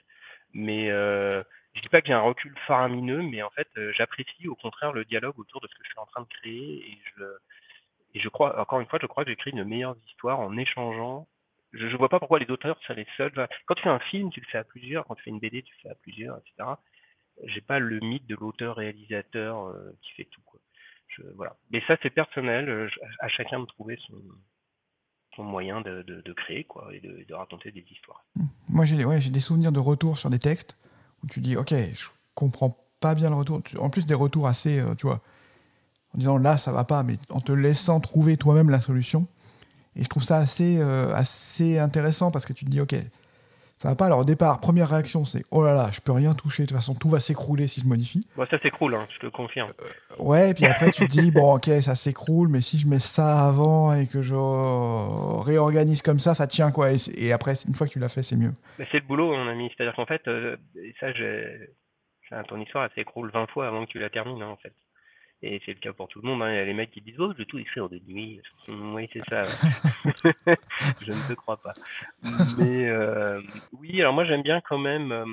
[0.53, 4.47] Mais euh, je dis pas que j'ai un recul faramineux, mais en fait, euh, j'apprécie
[4.47, 6.97] au contraire le dialogue autour de ce que je suis en train de créer et
[7.17, 7.23] je,
[8.19, 11.27] je crois, encore une fois, je crois que j'écris une meilleure histoire en échangeant.
[11.73, 13.31] Je, ne vois pas pourquoi les auteurs sont les seuls.
[13.65, 15.05] Quand tu fais un film, tu le fais à plusieurs.
[15.05, 16.69] Quand tu fais une BD, tu le fais à plusieurs, etc.
[17.43, 20.41] J'ai pas le mythe de l'auteur-réalisateur euh, qui fait tout.
[21.09, 21.55] Je, voilà.
[21.71, 22.69] Mais ça, c'est personnel.
[22.69, 24.15] Euh, à chacun de trouver son,
[25.43, 28.25] moyen de, de, créer quoi, et de, raconter des histoires.
[28.69, 30.77] Moi, j'ai ouais, des souvenirs de retour sur des textes
[31.23, 33.61] où tu dis, OK, je comprends pas bien le retour.
[33.79, 35.21] En plus, des retours assez, euh, tu vois,
[36.13, 39.27] en disant là, ça va pas, mais en te laissant trouver toi-même la solution.
[39.95, 42.95] Et je trouve ça assez, euh, assez intéressant parce que tu te dis, OK,
[43.77, 44.05] ça va pas.
[44.05, 46.63] Alors au départ, première réaction, c'est oh là là, je peux rien toucher.
[46.63, 48.27] De toute façon, tout va s'écrouler si je modifie.
[48.35, 49.69] Bon, ça s'écroule, hein, je te confirme.
[49.81, 52.87] Euh, ouais, et puis après tu te dis bon, ok, ça s'écroule, mais si je
[52.87, 54.35] mets ça avant et que je
[55.43, 56.89] réorganise comme ça, ça tient quoi.
[56.91, 58.53] Et, après, une fois que tu l'as fait, c'est mieux.
[58.79, 59.71] Mais c'est le boulot, mon ami.
[59.75, 60.55] C'est-à-dire qu'en fait, euh,
[62.29, 64.73] ça, ton histoire, elle s'écroule 20 fois avant que tu la termines, hein, en fait.
[65.43, 66.41] Et c'est le cas pour tout le monde.
[66.41, 66.51] Hein.
[66.51, 67.87] Il y a les mecs qui disent Oh, je vais tout écrire.
[67.89, 69.43] Oui, c'est ça.
[71.01, 71.73] je ne te crois pas.
[72.57, 73.41] Mais euh,
[73.73, 75.11] oui, alors moi j'aime bien quand même.
[75.11, 75.25] Euh,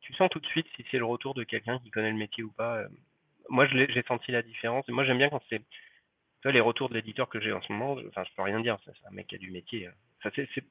[0.00, 2.42] tu sens tout de suite si c'est le retour de quelqu'un qui connaît le métier
[2.42, 2.78] ou pas.
[2.78, 2.88] Euh.
[3.50, 4.88] moi, j'ai senti la différence.
[4.88, 5.58] Et moi, j'aime bien quand c'est.
[5.58, 8.60] Tu vois, les retours de l'éditeur que j'ai en ce moment, enfin, je peux rien
[8.60, 8.78] dire.
[8.86, 9.86] C'est un mec qui a du métier.
[9.86, 9.92] Hein.
[10.22, 10.64] Ça, c'est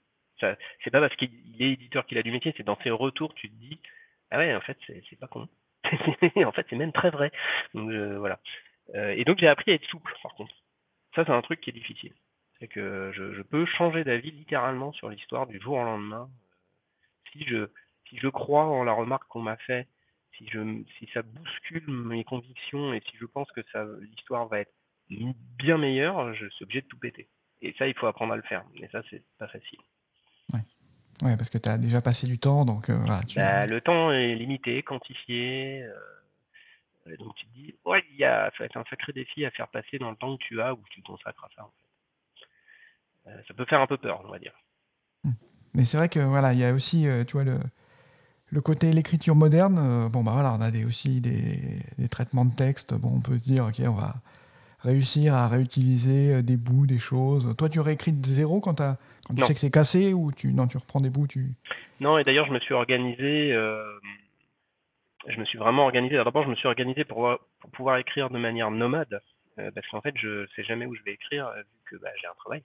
[0.84, 3.50] c'est pas parce qu'il est éditeur qu'il a du métier, c'est dans ses retours, tu
[3.50, 3.80] te dis,
[4.32, 5.48] ah ouais, en fait, c'est pas con.
[6.46, 7.32] en fait, c'est même très vrai.
[7.74, 8.40] Voilà.
[8.96, 10.54] Euh, et donc, j'ai appris à être souple, par contre.
[11.16, 12.14] Ça, c'est un truc qui est difficile.
[12.60, 16.30] C'est que je, peux changer d'avis littéralement sur l'histoire du jour au lendemain.
[17.32, 17.70] Si je,
[18.10, 19.88] si je crois en la remarque qu'on m'a fait,
[20.38, 20.50] si,
[20.98, 23.62] si ça bouscule mes convictions et si je pense que
[24.02, 24.74] l'histoire va être
[25.10, 27.30] bien meilleure, je suis obligé de tout péter.
[27.62, 28.64] Et ça, il faut apprendre à le faire.
[28.76, 29.80] Et ça, c'est pas facile.
[31.24, 33.22] Ouais, parce que tu as déjà passé du temps, donc euh, voilà.
[33.36, 35.84] Bah, le temps est limité, quantifié.
[35.84, 39.46] Euh, donc tu te dis, ouais, il y a, ça va être un sacré défi
[39.46, 41.64] à faire passer dans le temps que tu as ou que tu consacres à ça.
[41.64, 43.32] En fait.
[43.32, 44.54] Euh, ça peut faire un peu peur, on va dire.
[45.26, 45.34] Hum.
[45.74, 47.60] Mais c'est vrai que voilà, il y a aussi, tu vois, le,
[48.48, 50.10] le côté l'écriture moderne.
[50.12, 52.94] bon bah voilà, on a des, aussi des, des, traitements de texte.
[53.00, 54.16] Bon, on peut se dire, ok, on va
[54.82, 57.54] réussir à réutiliser des bouts, des choses.
[57.58, 58.76] Toi, tu réécris de zéro quand
[59.36, 61.54] tu sais que c'est cassé ou tu non tu reprends des bouts tu
[62.00, 64.00] Non et d'ailleurs je me suis organisé euh,
[65.28, 68.40] je me suis vraiment organisé d'abord je me suis organisé pour, pour pouvoir écrire de
[68.40, 69.22] manière nomade
[69.60, 72.28] euh, parce qu'en fait je sais jamais où je vais écrire vu que bah, j'ai
[72.28, 72.64] un travail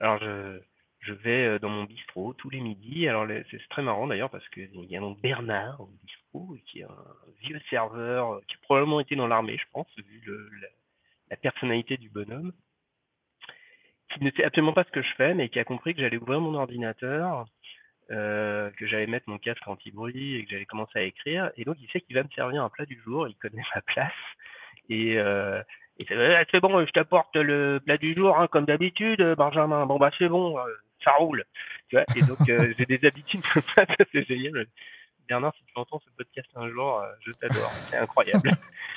[0.00, 0.60] alors je
[1.00, 3.06] je vais dans mon bistrot tous les midis.
[3.06, 6.84] Alors c'est très marrant d'ailleurs parce qu'il y a donc Bernard au bistrot, qui est
[6.84, 7.04] un
[7.42, 10.20] vieux serveur qui a probablement été dans l'armée, je pense, vu
[11.30, 12.52] la, personnalité du bonhomme,
[14.12, 16.16] qui ne sait absolument pas ce que je fais, mais qui a compris que j'allais
[16.16, 17.44] ouvrir mon ordinateur,
[18.08, 21.50] que j'allais mettre mon casque anti-bruit et que j'allais commencer à écrire.
[21.56, 23.82] Et donc il sait qu'il va me servir un plat du jour, il connaît ma
[23.82, 24.12] place.
[24.88, 25.18] Et,
[25.98, 26.06] et
[26.50, 29.86] c'est bon, je t'apporte le plat du jour, hein, comme d'habitude, Benjamin.
[29.86, 30.62] Bon, bah, c'est bon, euh,
[31.02, 31.44] ça roule.
[31.92, 34.66] Et donc, euh, j'ai des habitudes comme ça, c'est génial.
[35.26, 38.50] Bernard, si tu entends ce podcast un jour, euh, je t'adore, c'est incroyable.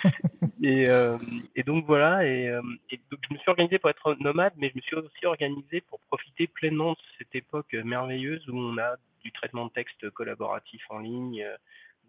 [0.62, 0.88] et,
[1.56, 4.82] et, donc voilà, et, donc je me suis organisé pour être nomade, mais je me
[4.82, 9.68] suis aussi organisé pour profiter pleinement de cette époque merveilleuse où on a du traitement
[9.68, 11.46] de texte collaboratif en ligne,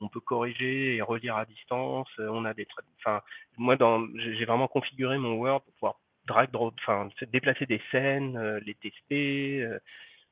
[0.00, 2.08] on peut corriger et relire à distance.
[2.18, 2.66] Euh, on a des,
[2.98, 3.20] enfin,
[3.56, 5.94] moi, dans, j'ai vraiment configuré mon Word pour pouvoir
[6.26, 9.62] drag, drop, enfin, déplacer des scènes, euh, les tester.
[9.62, 9.78] Euh,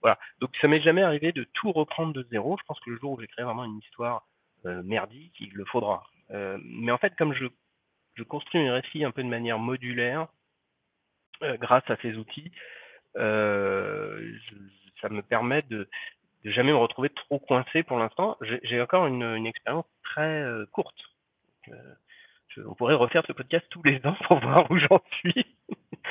[0.01, 0.19] voilà.
[0.41, 2.57] Donc, ça m'est jamais arrivé de tout reprendre de zéro.
[2.59, 4.27] Je pense que le jour où j'ai créé vraiment une histoire
[4.65, 6.05] merdique, il le faudra.
[6.31, 7.47] mais en fait, comme je,
[8.19, 10.27] je construis mes récits un peu de manière modulaire,
[11.41, 12.51] grâce à ces outils,
[13.15, 15.89] ça me permet de,
[16.45, 18.37] de jamais me retrouver trop coincé pour l'instant.
[18.63, 20.99] J'ai encore une, une expérience très euh, courte.
[21.69, 21.95] Euh,
[22.67, 25.47] on pourrait refaire ce podcast tous les ans pour voir où j'en suis.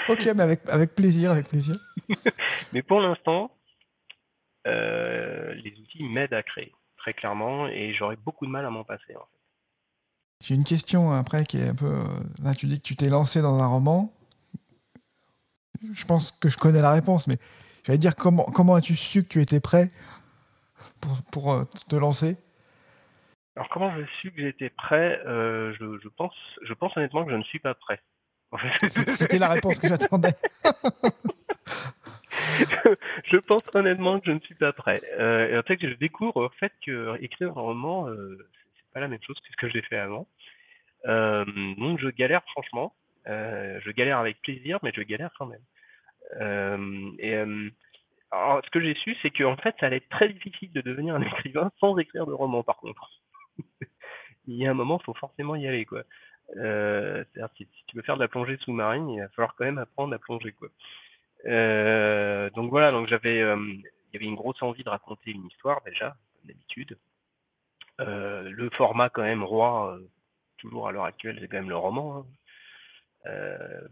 [0.07, 1.75] ok, mais avec, avec plaisir, avec plaisir.
[2.73, 3.51] mais pour l'instant,
[4.65, 8.83] euh, les outils m'aident à créer, très clairement, et j'aurais beaucoup de mal à m'en
[8.83, 9.15] passer.
[9.15, 9.36] En fait.
[10.41, 11.99] J'ai une question après qui est un peu.
[12.43, 14.13] Là, tu dis que tu t'es lancé dans un roman.
[15.93, 17.37] Je pense que je connais la réponse, mais
[17.85, 19.91] j'allais dire comment, comment as-tu su que tu étais prêt
[21.31, 22.37] pour, euh, te lancer?
[23.55, 26.33] Alors comment j'ai su que j'étais prêt euh, je, pense,
[26.63, 27.99] je pense honnêtement que je ne suis pas prêt.
[29.13, 30.33] C'était la réponse que j'attendais.
[33.25, 35.01] je pense honnêtement que je ne suis pas prêt.
[35.19, 38.37] Euh, et en fait, je découvre en fait que écrire un roman, euh,
[38.93, 40.27] pas la même chose que ce que j'ai fait avant.
[41.05, 42.93] donc je galère franchement.
[43.25, 47.15] je galère avec plaisir, mais je galère quand même.
[47.19, 47.35] et
[48.31, 51.15] alors, ce que j'ai su, c'est qu'en fait, ça allait être très difficile de devenir
[51.15, 53.09] un écrivain sans écrire de roman, par contre.
[54.47, 56.03] il y a un moment, il faut forcément y aller, quoi.
[56.57, 59.65] Euh, c'est-à-dire, si, si, tu veux faire de la plongée sous-marine, il va falloir quand
[59.65, 60.69] même apprendre à plonger, quoi.
[61.45, 65.45] Euh, donc voilà, donc j'avais, euh, il y avait une grosse envie de raconter une
[65.45, 66.97] histoire déjà, comme d'habitude.
[67.99, 70.07] Euh, le format quand même roi, euh,
[70.57, 72.17] toujours à l'heure actuelle, c'est quand même le roman.
[72.17, 72.25] Hein.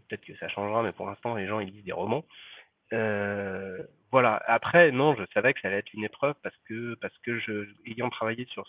[0.08, 2.24] Peut-être que ça changera, mais pour l'instant, les gens ils lisent des romans.
[2.92, 4.42] Euh, voilà.
[4.46, 7.68] Après, non, je savais que ça allait être une épreuve parce que, parce que je,
[7.86, 8.66] ayant travaillé sur,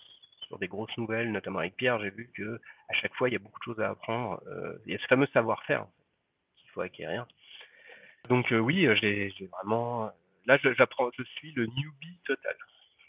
[0.47, 2.59] sur des grosses nouvelles, notamment avec Pierre, j'ai vu que
[2.89, 4.41] à chaque fois, il y a beaucoup de choses à apprendre.
[4.47, 5.85] Euh, il y a ce fameux savoir-faire
[6.57, 7.25] qu'il faut acquérir.
[8.29, 10.11] Donc euh, oui, j'ai vraiment.
[10.45, 12.55] Là, j'apprends, je suis le newbie total.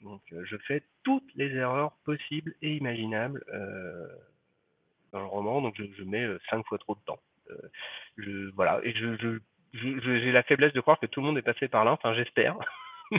[0.03, 3.45] Donc, je fais toutes les erreurs possibles et imaginables
[5.13, 5.63] dans le roman.
[5.63, 7.21] Donc, je, je mets cinq fois trop de temps.
[8.17, 9.41] je, voilà, et je, je
[9.75, 12.57] j'ai la faiblesse de croire que tout le monde est passé par là, enfin j'espère.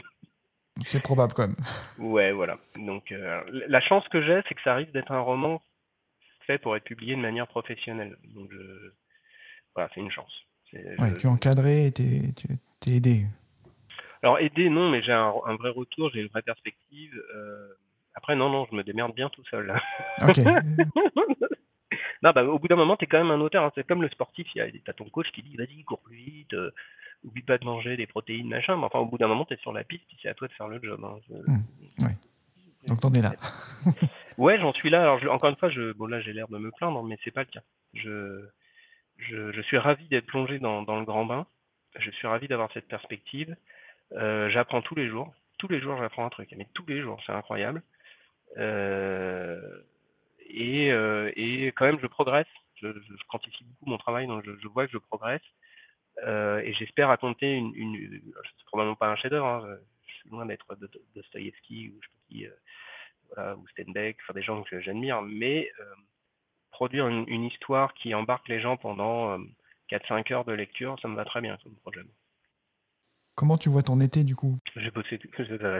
[0.86, 1.56] C'est probable quand même.
[1.98, 2.58] Ouais, voilà.
[2.76, 5.62] Donc euh, la chance que j'ai, c'est que ça risque d'être un roman
[6.48, 8.18] fait pour être publié de manière professionnelle.
[8.34, 8.50] Donc
[9.76, 10.34] voilà, c'est une chance.
[10.74, 13.26] Ouais, tu es encadré et tu es, aidé.
[14.22, 17.22] Alors aidé, non, mais j'ai un, vrai retour, j'ai une vraie perspective.
[17.36, 17.70] Euh,
[18.16, 19.74] après, non, non, je me démerde bien tout seul.
[20.22, 20.38] Ok.
[22.22, 23.64] Non, bah, au bout d'un moment, tu es quand même un auteur.
[23.64, 23.72] Hein.
[23.76, 26.54] C'est comme le sportif, il y a ton coach qui dit vas-y, cours plus vite,
[26.54, 26.72] euh,
[27.24, 28.76] oublie pas de manger des protéines, machin.
[28.76, 30.48] Mais enfin, au bout d'un moment, tu es sur la piste, puis c'est à toi
[30.48, 31.02] de faire le job.
[31.04, 31.18] Hein.
[31.30, 32.18] Mmh, ouais.
[32.88, 33.32] Donc t'en es là.
[34.38, 35.02] ouais, j'en suis là.
[35.02, 37.42] Alors, encore une fois, je, bon, là, j'ai l'air de me plaindre, mais c'est pas
[37.42, 37.62] le cas.
[37.94, 38.46] Je,
[39.18, 41.46] je, je suis ravi d'être plongé dans, dans, le grand bain.
[41.98, 43.56] Je suis ravi d'avoir cette perspective.
[44.14, 45.34] Euh, j'apprends tous les jours.
[45.58, 46.54] Tous les jours, j'apprends un truc.
[46.58, 47.84] Mais tous les jours, c'est incroyable.
[48.58, 49.82] Euh,
[50.50, 52.48] et, euh, et quand même je progresse.
[52.76, 55.42] Je, je, quantifie beaucoup mon travail, donc je, je vois que je progresse.
[56.24, 58.22] Euh, et j'espère raconter une, une
[58.58, 59.46] c'est probablement pas un chef-d'œuvre.
[59.46, 60.66] Hein, je suis loin d'être
[61.16, 62.50] Dostoïevski ou je euh,
[63.36, 65.72] voilà, ou Steinbeck, enfin des gens que j'admire, mais
[66.72, 69.38] produire une, une, histoire qui embarque les gens pendant
[69.92, 72.02] 4-5 heures de lecture, ça me va très bien comme projet.
[73.40, 74.58] Comment tu vois ton été du coup?
[74.76, 75.18] J'ai bossé,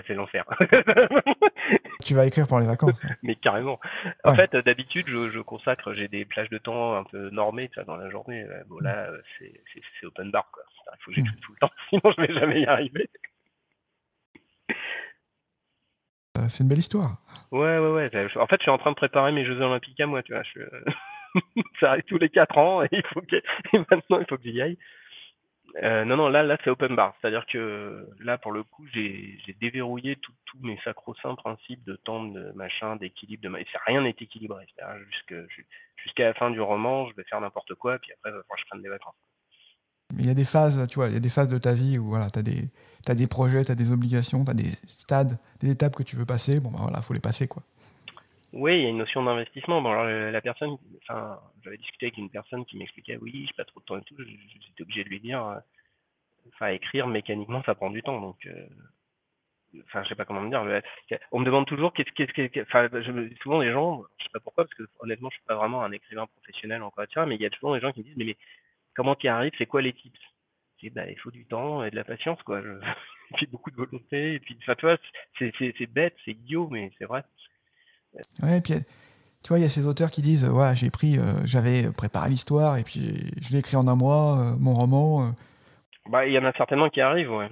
[0.08, 0.46] c'est l'enfer.
[2.06, 3.82] tu vas écrire pour les vacances Mais carrément.
[4.24, 7.98] En fait, d'habitude, je, consacre, j'ai des plages de temps un peu normées ça, dans
[7.98, 8.46] la journée.
[8.70, 10.50] Bon, là, c'est open bar.
[10.54, 10.64] Quoi.
[10.70, 13.10] Il faut que j'écrive tout le temps, sinon je vais jamais y arriver.
[16.38, 17.18] Euh, c'est une belle histoire.
[17.52, 18.28] Ouais, ouais, ouais.
[18.38, 20.44] En fait, je suis en train de préparer mes Jeux Olympiques à moi, tu vois.
[20.44, 20.62] Je...
[21.82, 23.36] ça arrive tous les 4 ans et, il faut que...
[23.36, 24.78] et maintenant, il faut que j'y aille.
[25.84, 27.14] Euh, non, non, là, là, c'est open bar.
[27.20, 32.52] C'est-à-dire que là, pour le coup, j'ai déverrouillé tous mes sacro-saints principes de temps, de
[32.56, 34.66] machin, d'équilibre, de rien n'est équilibré.
[36.04, 38.90] Jusqu'à la fin du roman, je vais faire n'importe quoi, puis après, je prenne des
[38.90, 39.16] vacances.
[40.16, 41.74] Mais il y a des phases, tu vois, il y a des phases de ta
[41.74, 45.38] vie où voilà, tu as des projets, tu as des obligations, tu as des stades,
[45.60, 46.60] des étapes que tu veux passer.
[46.60, 47.62] Bon, ben voilà, faut les passer, quoi.
[48.54, 49.82] Oui, il y a une notion d'investissement.
[49.82, 53.66] Bon, alors, la personne, enfin, j'avais discuté avec une personne qui m'expliquait, oui, j'ai pas
[53.66, 54.16] trop de temps et tout.
[54.18, 55.60] J'étais obligé de lui dire, euh,
[56.54, 58.20] enfin, écrire mécaniquement, ça prend du temps.
[58.20, 58.66] Donc, euh,
[59.86, 60.82] enfin, je sais pas comment me dire.
[61.32, 62.90] on me demande toujours qu'est-ce qu'est-ce enfin,
[63.44, 65.92] souvent les gens, je sais pas pourquoi, parce que honnêtement, je suis pas vraiment un
[65.92, 68.38] écrivain professionnel encore, mais il y a toujours des gens qui me disent, mais, mais
[68.96, 70.20] comment tu arrives C'est quoi les tips
[70.82, 72.62] Je bah, il faut du temps et de la patience, quoi.
[73.32, 74.34] et puis beaucoup de volonté.
[74.36, 74.98] Et puis, enfin, tu vois,
[75.38, 77.24] c'est bête, c'est idiot, mais c'est vrai.
[78.44, 78.74] Ouais, puis
[79.44, 82.30] tu vois, il y a ces auteurs qui disent ouais, j'ai pris, euh, j'avais préparé
[82.30, 85.28] l'histoire et puis je l'ai écrit en un mois, euh, mon roman.
[85.28, 85.30] Euh.
[86.10, 87.50] Bah, il y en a certainement qui arrivent, ouais.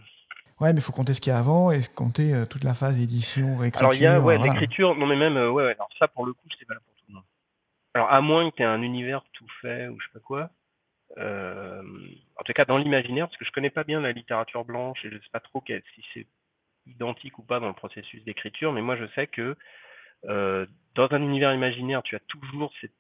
[0.59, 2.99] Ouais, mais il faut compter ce qu'il y a avant et compter toute la phase
[3.01, 3.89] édition, réécriture.
[3.89, 6.34] Alors, il y a ouais, l'écriture, non, mais même, ouais, ouais, alors ça, pour le
[6.34, 7.24] coup, c'est valable pour tout le monde.
[7.93, 10.49] Alors, à moins que tu aies un univers tout fait ou je sais pas quoi.
[11.15, 15.11] en tout cas, dans l'imaginaire, parce que je connais pas bien la littérature blanche et
[15.11, 16.26] je sais pas trop si c'est
[16.88, 19.55] identique ou pas dans le processus d'écriture, mais moi, je sais que
[20.28, 20.65] euh,
[20.95, 22.91] dans un univers imaginaire, tu as toujours cette,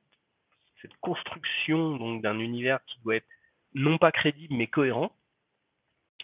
[1.01, 3.27] construction d'un univers qui doit être
[3.73, 5.11] non pas crédible mais cohérent.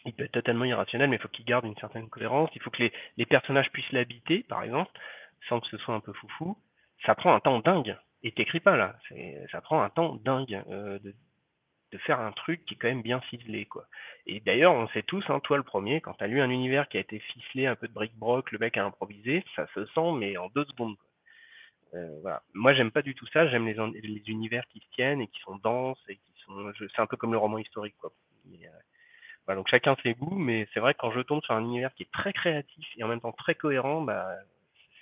[0.06, 2.50] Il peut être totalement irrationnel, mais il faut qu'il garde une certaine cohérence.
[2.56, 4.92] Il faut que les, personnages puissent l'habiter, par exemple,
[5.50, 6.58] sans que ce soit un peu foufou.
[7.06, 7.98] Ça prend un temps dingue.
[8.22, 8.96] Et t'écris pas là.
[9.52, 10.98] Ça prend un temps dingue euh,
[11.94, 13.86] de faire un truc qui est quand même bien ciselé, quoi.
[14.26, 16.90] Et d'ailleurs, on sait tous, hein, toi le premier, quand tu as lu un univers
[16.90, 20.12] qui a été ficelé, un peu de bric-broc, le mec a improvisé, ça se sent,
[20.18, 20.96] mais en deux secondes.
[21.94, 22.42] Euh, voilà.
[22.54, 23.48] Moi, j'aime pas du tout ça.
[23.48, 26.74] J'aime les, les, univers qui se tiennent et qui sont denses et qui sont.
[26.80, 28.12] C'est un peu comme le roman historique, quoi.
[28.48, 31.94] Euh, donc chacun ses goûts, mais c'est vrai que quand je tombe sur un univers
[31.94, 34.28] qui est très créatif et en même temps très cohérent, bah,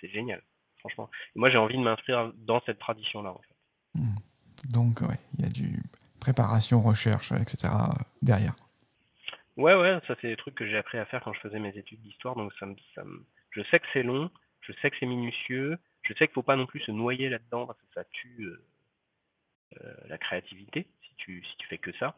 [0.02, 0.42] c'est génial,
[0.80, 1.10] franchement.
[1.36, 3.34] Moi, j'ai envie de m'inscrire dans cette tradition-là.
[3.96, 4.16] Mmh.
[4.74, 5.80] Donc, ouais, il y a du
[6.22, 7.68] préparation, recherche, etc.
[8.22, 8.54] derrière.
[9.58, 11.78] Ouais, ouais, ça c'est des trucs que j'ai appris à faire quand je faisais mes
[11.78, 12.54] études d'histoire, donc
[13.52, 16.56] je sais que c'est long, je sais que c'est minutieux, je sais qu'il faut pas
[16.56, 18.64] non plus se noyer là-dedans parce que ça tue euh,
[19.84, 22.16] euh, la créativité si tu, si fais que ça.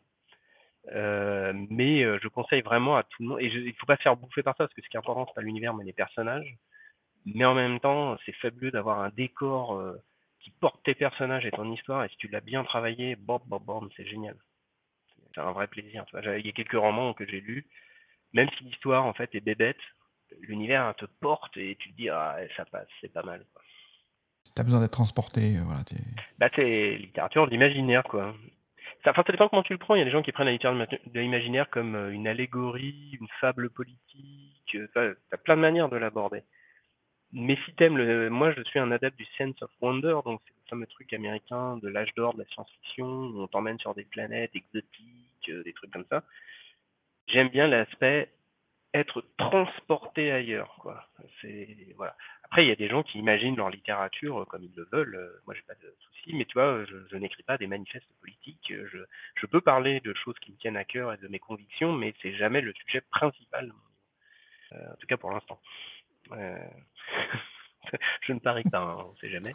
[0.92, 4.18] Euh, mais je conseille vraiment à tout le monde, et il faut pas se faire
[4.18, 6.58] bouffer par ça parce que ce qui est important c'est pas l'univers mais les personnages,
[7.26, 9.82] mais en même temps c'est fabuleux d'avoir un décor
[10.44, 13.64] qui porte tes personnages et ton histoire, et si tu l'as bien travaillé, bam, bam,
[13.64, 14.36] bam, c'est génial.
[15.34, 16.06] C'est un vrai plaisir.
[16.14, 17.66] Il y a quelques romans que j'ai lus,
[18.34, 19.80] même si l'histoire en fait est bébête,
[20.42, 23.46] l'univers te porte et tu te dis ah ça passe, c'est pas mal.
[24.56, 25.82] Tu as besoin d'être transporté, euh, voilà.
[26.38, 28.36] Bah c'est littérature d'imaginaire quoi.
[29.04, 29.96] Ça, enfin, ça dépend comment tu le prends.
[29.96, 33.18] Il y a des gens qui prennent la littérature de l'imaginaire comme euh, une allégorie,
[33.20, 34.76] une fable politique.
[34.76, 36.44] Euh, tu as plein de manières de l'aborder
[37.34, 40.54] mais si t'aimes le, moi je suis un adepte du sense of wonder, donc c'est
[40.54, 44.06] le fameux truc américain de l'âge d'or de la science-fiction où on t'emmène sur des
[44.06, 46.24] planètes exotiques, euh, des trucs comme ça.
[47.28, 48.30] J'aime bien l'aspect
[48.94, 51.10] être transporté ailleurs, quoi.
[51.42, 52.16] C'est voilà.
[52.44, 55.16] Après, il y a des gens qui imaginent leur littérature euh, comme ils le veulent.
[55.16, 58.72] Euh, moi, j'ai pas de souci, mais tu vois, je, n'écris pas des manifestes politiques.
[58.72, 59.00] Je,
[59.36, 62.14] je peux parler de choses qui me tiennent à cœur et de mes convictions, mais
[62.22, 63.74] c'est jamais le sujet principal,
[64.72, 65.60] en tout cas pour l'instant.
[66.32, 66.58] Euh,
[68.28, 69.54] je ne parie pas, hein, on ne sait jamais.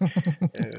[0.60, 0.70] Euh,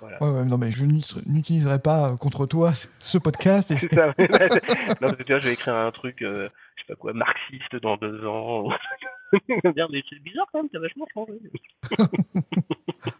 [0.00, 0.22] voilà.
[0.22, 3.72] ouais, ouais, non, mais je n'utiliserai pas contre toi ce podcast.
[3.76, 4.06] C'est ça.
[4.06, 7.12] non, parce que tu vois, je vais écrire un truc, euh, je sais pas quoi,
[7.12, 8.70] marxiste dans deux ans.
[9.32, 11.34] c'est bizarre quand même, t'as vachement changé.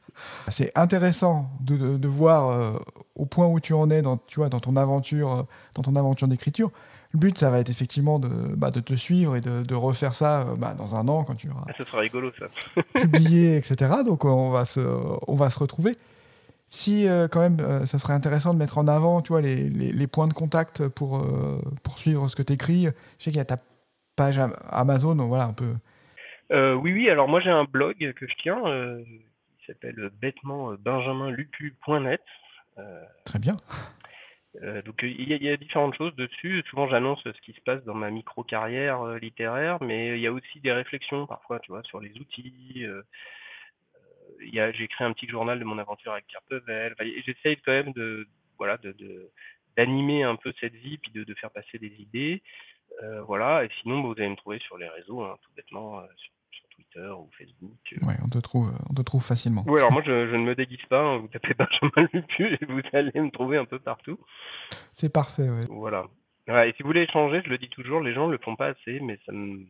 [0.48, 2.80] c'est intéressant de, de, voir
[3.14, 6.26] au point où tu en es dans, tu vois, dans ton aventure, dans ton aventure
[6.26, 6.70] d'écriture.
[7.12, 10.14] Le but, ça va être effectivement de, bah, de te suivre et de, de refaire
[10.14, 12.46] ça euh, bah, dans un an quand tu auras ah, ça sera rigolo, ça.
[12.94, 13.90] publié, etc.
[14.06, 14.80] Donc on va se,
[15.26, 15.92] on va se retrouver.
[16.68, 19.68] Si euh, quand même, euh, ça serait intéressant de mettre en avant, tu vois, les,
[19.70, 21.26] les, les points de contact pour,
[21.82, 22.84] pour suivre ce que tu écris.
[22.84, 23.58] Je sais qu'il y a ta
[24.14, 24.38] page
[24.68, 25.72] Amazon, donc voilà, un peu.
[26.76, 27.10] oui, oui.
[27.10, 28.60] Alors moi, j'ai un blog que je tiens
[29.58, 32.20] qui s'appelle bêtement benjaminlupu.net.
[33.24, 33.56] Très bien.
[34.62, 36.62] Euh, donc il y, a, différentes choses dessus.
[36.68, 40.26] Souvent j'annonce ce qui se passe dans ma micro carrière euh, littéraire, mais il y
[40.26, 42.84] a aussi des réflexions parfois, tu vois, sur les outils.
[42.84, 43.02] Euh,
[44.40, 46.94] j'ai écrit un petit journal de mon aventure avec Pierre Pevel.
[47.26, 48.26] J'essaye quand même de
[48.58, 48.78] voilà
[49.76, 52.42] d'animer un peu cette vie puis de, de faire passer des idées.
[53.26, 53.64] voilà.
[53.64, 56.02] Et sinon, vous allez me trouver sur les réseaux, hein, tout bêtement,
[56.80, 57.78] Twitter ou Facebook.
[57.92, 58.06] Euh.
[58.06, 59.64] Ouais, on te trouve, on te trouve facilement.
[59.66, 61.18] Oui, alors moi je, ne me déguise pas, hein.
[61.18, 64.18] vous tapez Benjamin Lupu et vous allez me trouver un peu partout.
[64.94, 65.64] C'est parfait, ouais.
[65.70, 66.06] Voilà.
[66.48, 68.56] Ouais, et si vous voulez échanger, je le dis toujours, les gens ne le font
[68.56, 69.66] pas assez, mais ça me,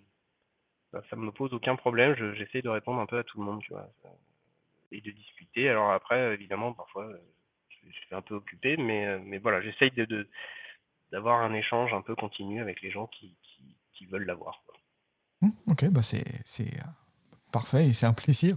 [0.92, 2.14] ça, me pose aucun problème.
[2.34, 3.88] J'essaie de répondre un peu à tout le monde, tu vois,
[4.92, 5.68] et de discuter.
[5.68, 7.08] Alors après, évidemment, parfois,
[7.68, 10.28] je, suis un peu occupé, mais, mais voilà, j'essaye de,
[11.12, 13.34] d'avoir un échange un peu continu avec les gens qui,
[13.94, 14.62] qui, veulent l'avoir.
[15.42, 16.22] Mmh, ok, bah c'est,
[16.60, 16.64] euh,
[17.50, 18.56] parfait et c'est un plaisir.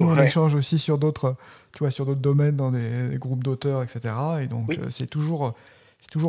[0.00, 1.36] on échange aussi sur d'autres,
[1.72, 4.14] tu vois, sur d'autres domaines, dans des, groupes d'auteurs, etc.
[4.42, 5.54] Et donc, euh, c'est toujours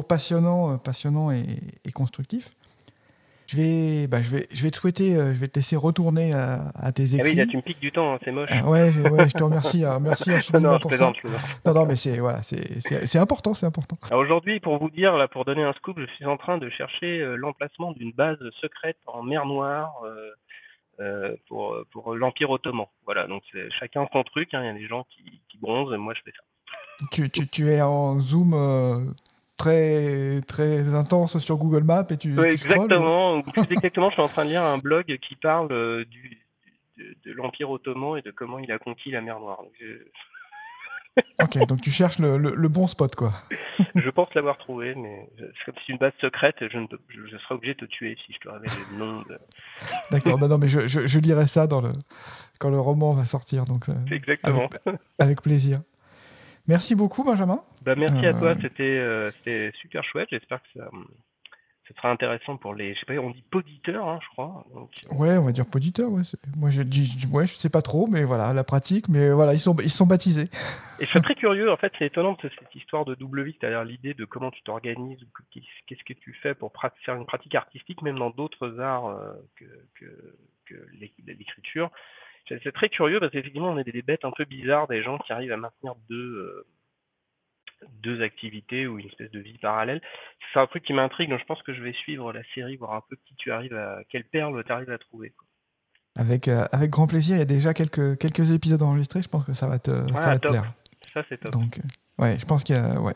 [0.07, 1.61] passionnant, euh, passionnant et,
[1.93, 2.51] constructif.
[3.53, 6.33] Je vais, bah, je vais, je vais te souhaiter, euh, je vais te laisser retourner
[6.33, 7.19] à, tes écrits.
[7.21, 8.49] Ah oui, là tu me piques du temps, hein, c'est moche.
[8.51, 11.13] Ah ouais, ouais, je te remercie, hein, merci infiniment non, pour ça.
[11.63, 13.95] Non, non, mais c'est voilà, c'est important, c'est important.
[14.15, 17.19] Aujourd'hui, pour vous dire, là, pour donner un scoop, je suis en train de chercher
[17.19, 19.93] euh, l'emplacement d'une base secrète en mer Noire.
[21.47, 22.87] pour, pour l'Empire ottoman.
[23.05, 24.63] Voilà, donc c'est chacun son truc, hein.
[24.63, 26.43] il y a des gens qui, qui, bronzent, moi je fais ça.
[27.11, 28.55] Tu, tu, tu es en zoom
[29.64, 33.43] très très intense sur Google Maps et tu, oui, exactement.
[33.70, 36.45] Exactement je suis en train de lire un blog qui parle euh, du,
[36.97, 39.61] de, l'empire ottoman et de comment il a conquis la mer Noire.
[41.41, 43.30] Ok donc tu cherches le, le, bon spot quoi.
[43.95, 45.30] Je pense l'avoir trouvé mais
[45.66, 48.39] comme c'est une base secrète je, ne je, serai obligé de te tuer si je
[48.39, 49.38] te révèle le nom de...
[50.11, 51.89] d'accord non, non mais je, je, lirai ça dans le
[52.59, 54.70] quand le roman va sortir donc euh, exactement.
[54.86, 55.82] avec, avec plaisir
[56.68, 57.59] Merci beaucoup, Benjamin.
[57.84, 60.30] Bah, merci à toi, euh, euh, c'était super chouette.
[60.32, 60.89] J'espère que ça,
[61.97, 62.93] sera intéressant pour les.
[62.93, 64.66] Je sais pas, on dit poditeurs, hein, je crois.
[64.74, 64.89] Donc...
[65.11, 65.16] Euh.
[65.16, 66.09] Ouais, on va dire poditeurs.
[66.09, 66.22] Ouais.
[66.57, 69.09] Moi, je dis, ouais, je sais pas trop, mais voilà, la pratique.
[69.09, 70.49] Mais voilà, ils sont, ils sont baptisés.
[71.01, 71.70] Et je suis très curieux.
[71.70, 75.20] En fait, c'est étonnant cette histoire de double vie, c'est-à-dire l'idée de comment tu t'organises,
[75.51, 76.72] qu'est-ce que tu fais pour
[77.05, 79.18] faire une pratique artistique, même dans d'autres arts
[79.57, 79.66] que,
[79.99, 80.05] que,
[80.66, 80.76] que
[81.28, 81.91] l'écriture
[82.47, 85.31] c'est très curieux parce qu'effectivement, on est des bêtes un peu bizarres, des gens qui
[85.31, 86.65] arrivent à maintenir deux, euh,
[88.01, 90.01] deux activités ou une espèce de vie parallèle.
[90.51, 92.93] C'est un truc qui m'intrigue, donc je pense que je vais suivre la série, voir
[92.93, 95.33] un peu qui tu arrives à, quelle perle tu arrives à trouver.
[96.15, 99.45] Avec, euh, avec grand plaisir, il y a déjà quelques, quelques épisodes enregistrés, je pense
[99.45, 100.71] que ça va te, ça plaire.
[101.11, 101.53] Ça, c'est top.
[101.53, 102.99] Donc, euh, ouais, je pense qu'il y a.
[103.01, 103.13] Ouais.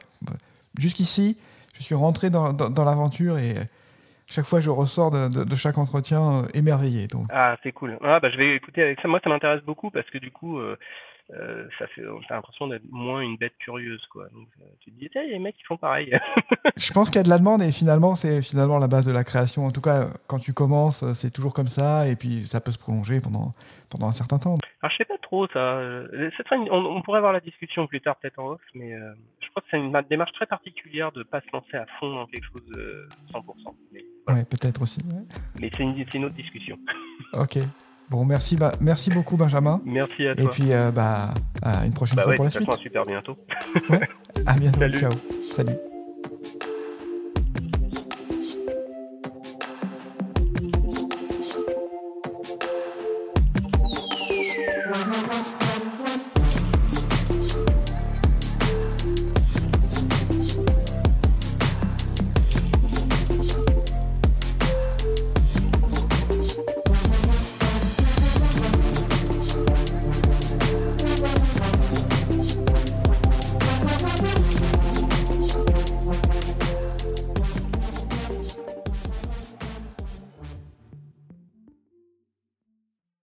[0.78, 1.38] Jusqu'ici,
[1.78, 3.56] je suis rentré dans, dans l'aventure et
[4.28, 7.08] chaque fois je ressors de, chaque entretien euh, émerveillé.
[7.08, 7.28] Donc.
[7.32, 7.98] Ah, c'est cool.
[8.04, 9.08] Ah, bah, je vais écouter avec ça.
[9.08, 10.78] Moi, ça m'intéresse beaucoup parce que du coup, euh,
[11.34, 14.28] euh, ça fait, t'as l'impression d'être moins une bête curieuse, quoi.
[14.30, 14.48] Donc,
[14.80, 16.18] tu te dis, il y a des mecs qui font pareil.
[16.78, 19.12] je pense qu'il y a de la demande et finalement, c'est finalement la base de
[19.12, 19.66] la création.
[19.66, 22.80] En tout cas, quand tu commences, c'est toujours comme ça et puis ça peut se
[22.80, 23.54] prolonger pendant,
[23.90, 24.58] pendant un certain temps.
[24.82, 25.82] Alors, je sais pas trop ça.
[26.72, 28.94] on, pourrait avoir la discussion plus tard, peut-être en off, mais
[29.42, 32.28] je crois que c'est une démarche très particulière de pas se lancer à fond dans
[32.28, 33.44] quelque chose de 100%.
[34.30, 35.00] Ouais, peut-être aussi.
[35.60, 36.78] Mais c'est une, autre discussion.
[37.34, 37.58] ok.
[38.10, 39.82] Bon, merci, bah, merci beaucoup, Benjamin.
[39.86, 40.44] Merci à toi.
[40.44, 42.70] Et puis, euh, bah, à une prochaine bah fois pour la suite.
[42.70, 43.38] À super bientôt.
[43.90, 44.10] ouais.
[44.46, 44.88] À bientôt.
[44.98, 45.12] Ciao.
[45.42, 45.76] Salut.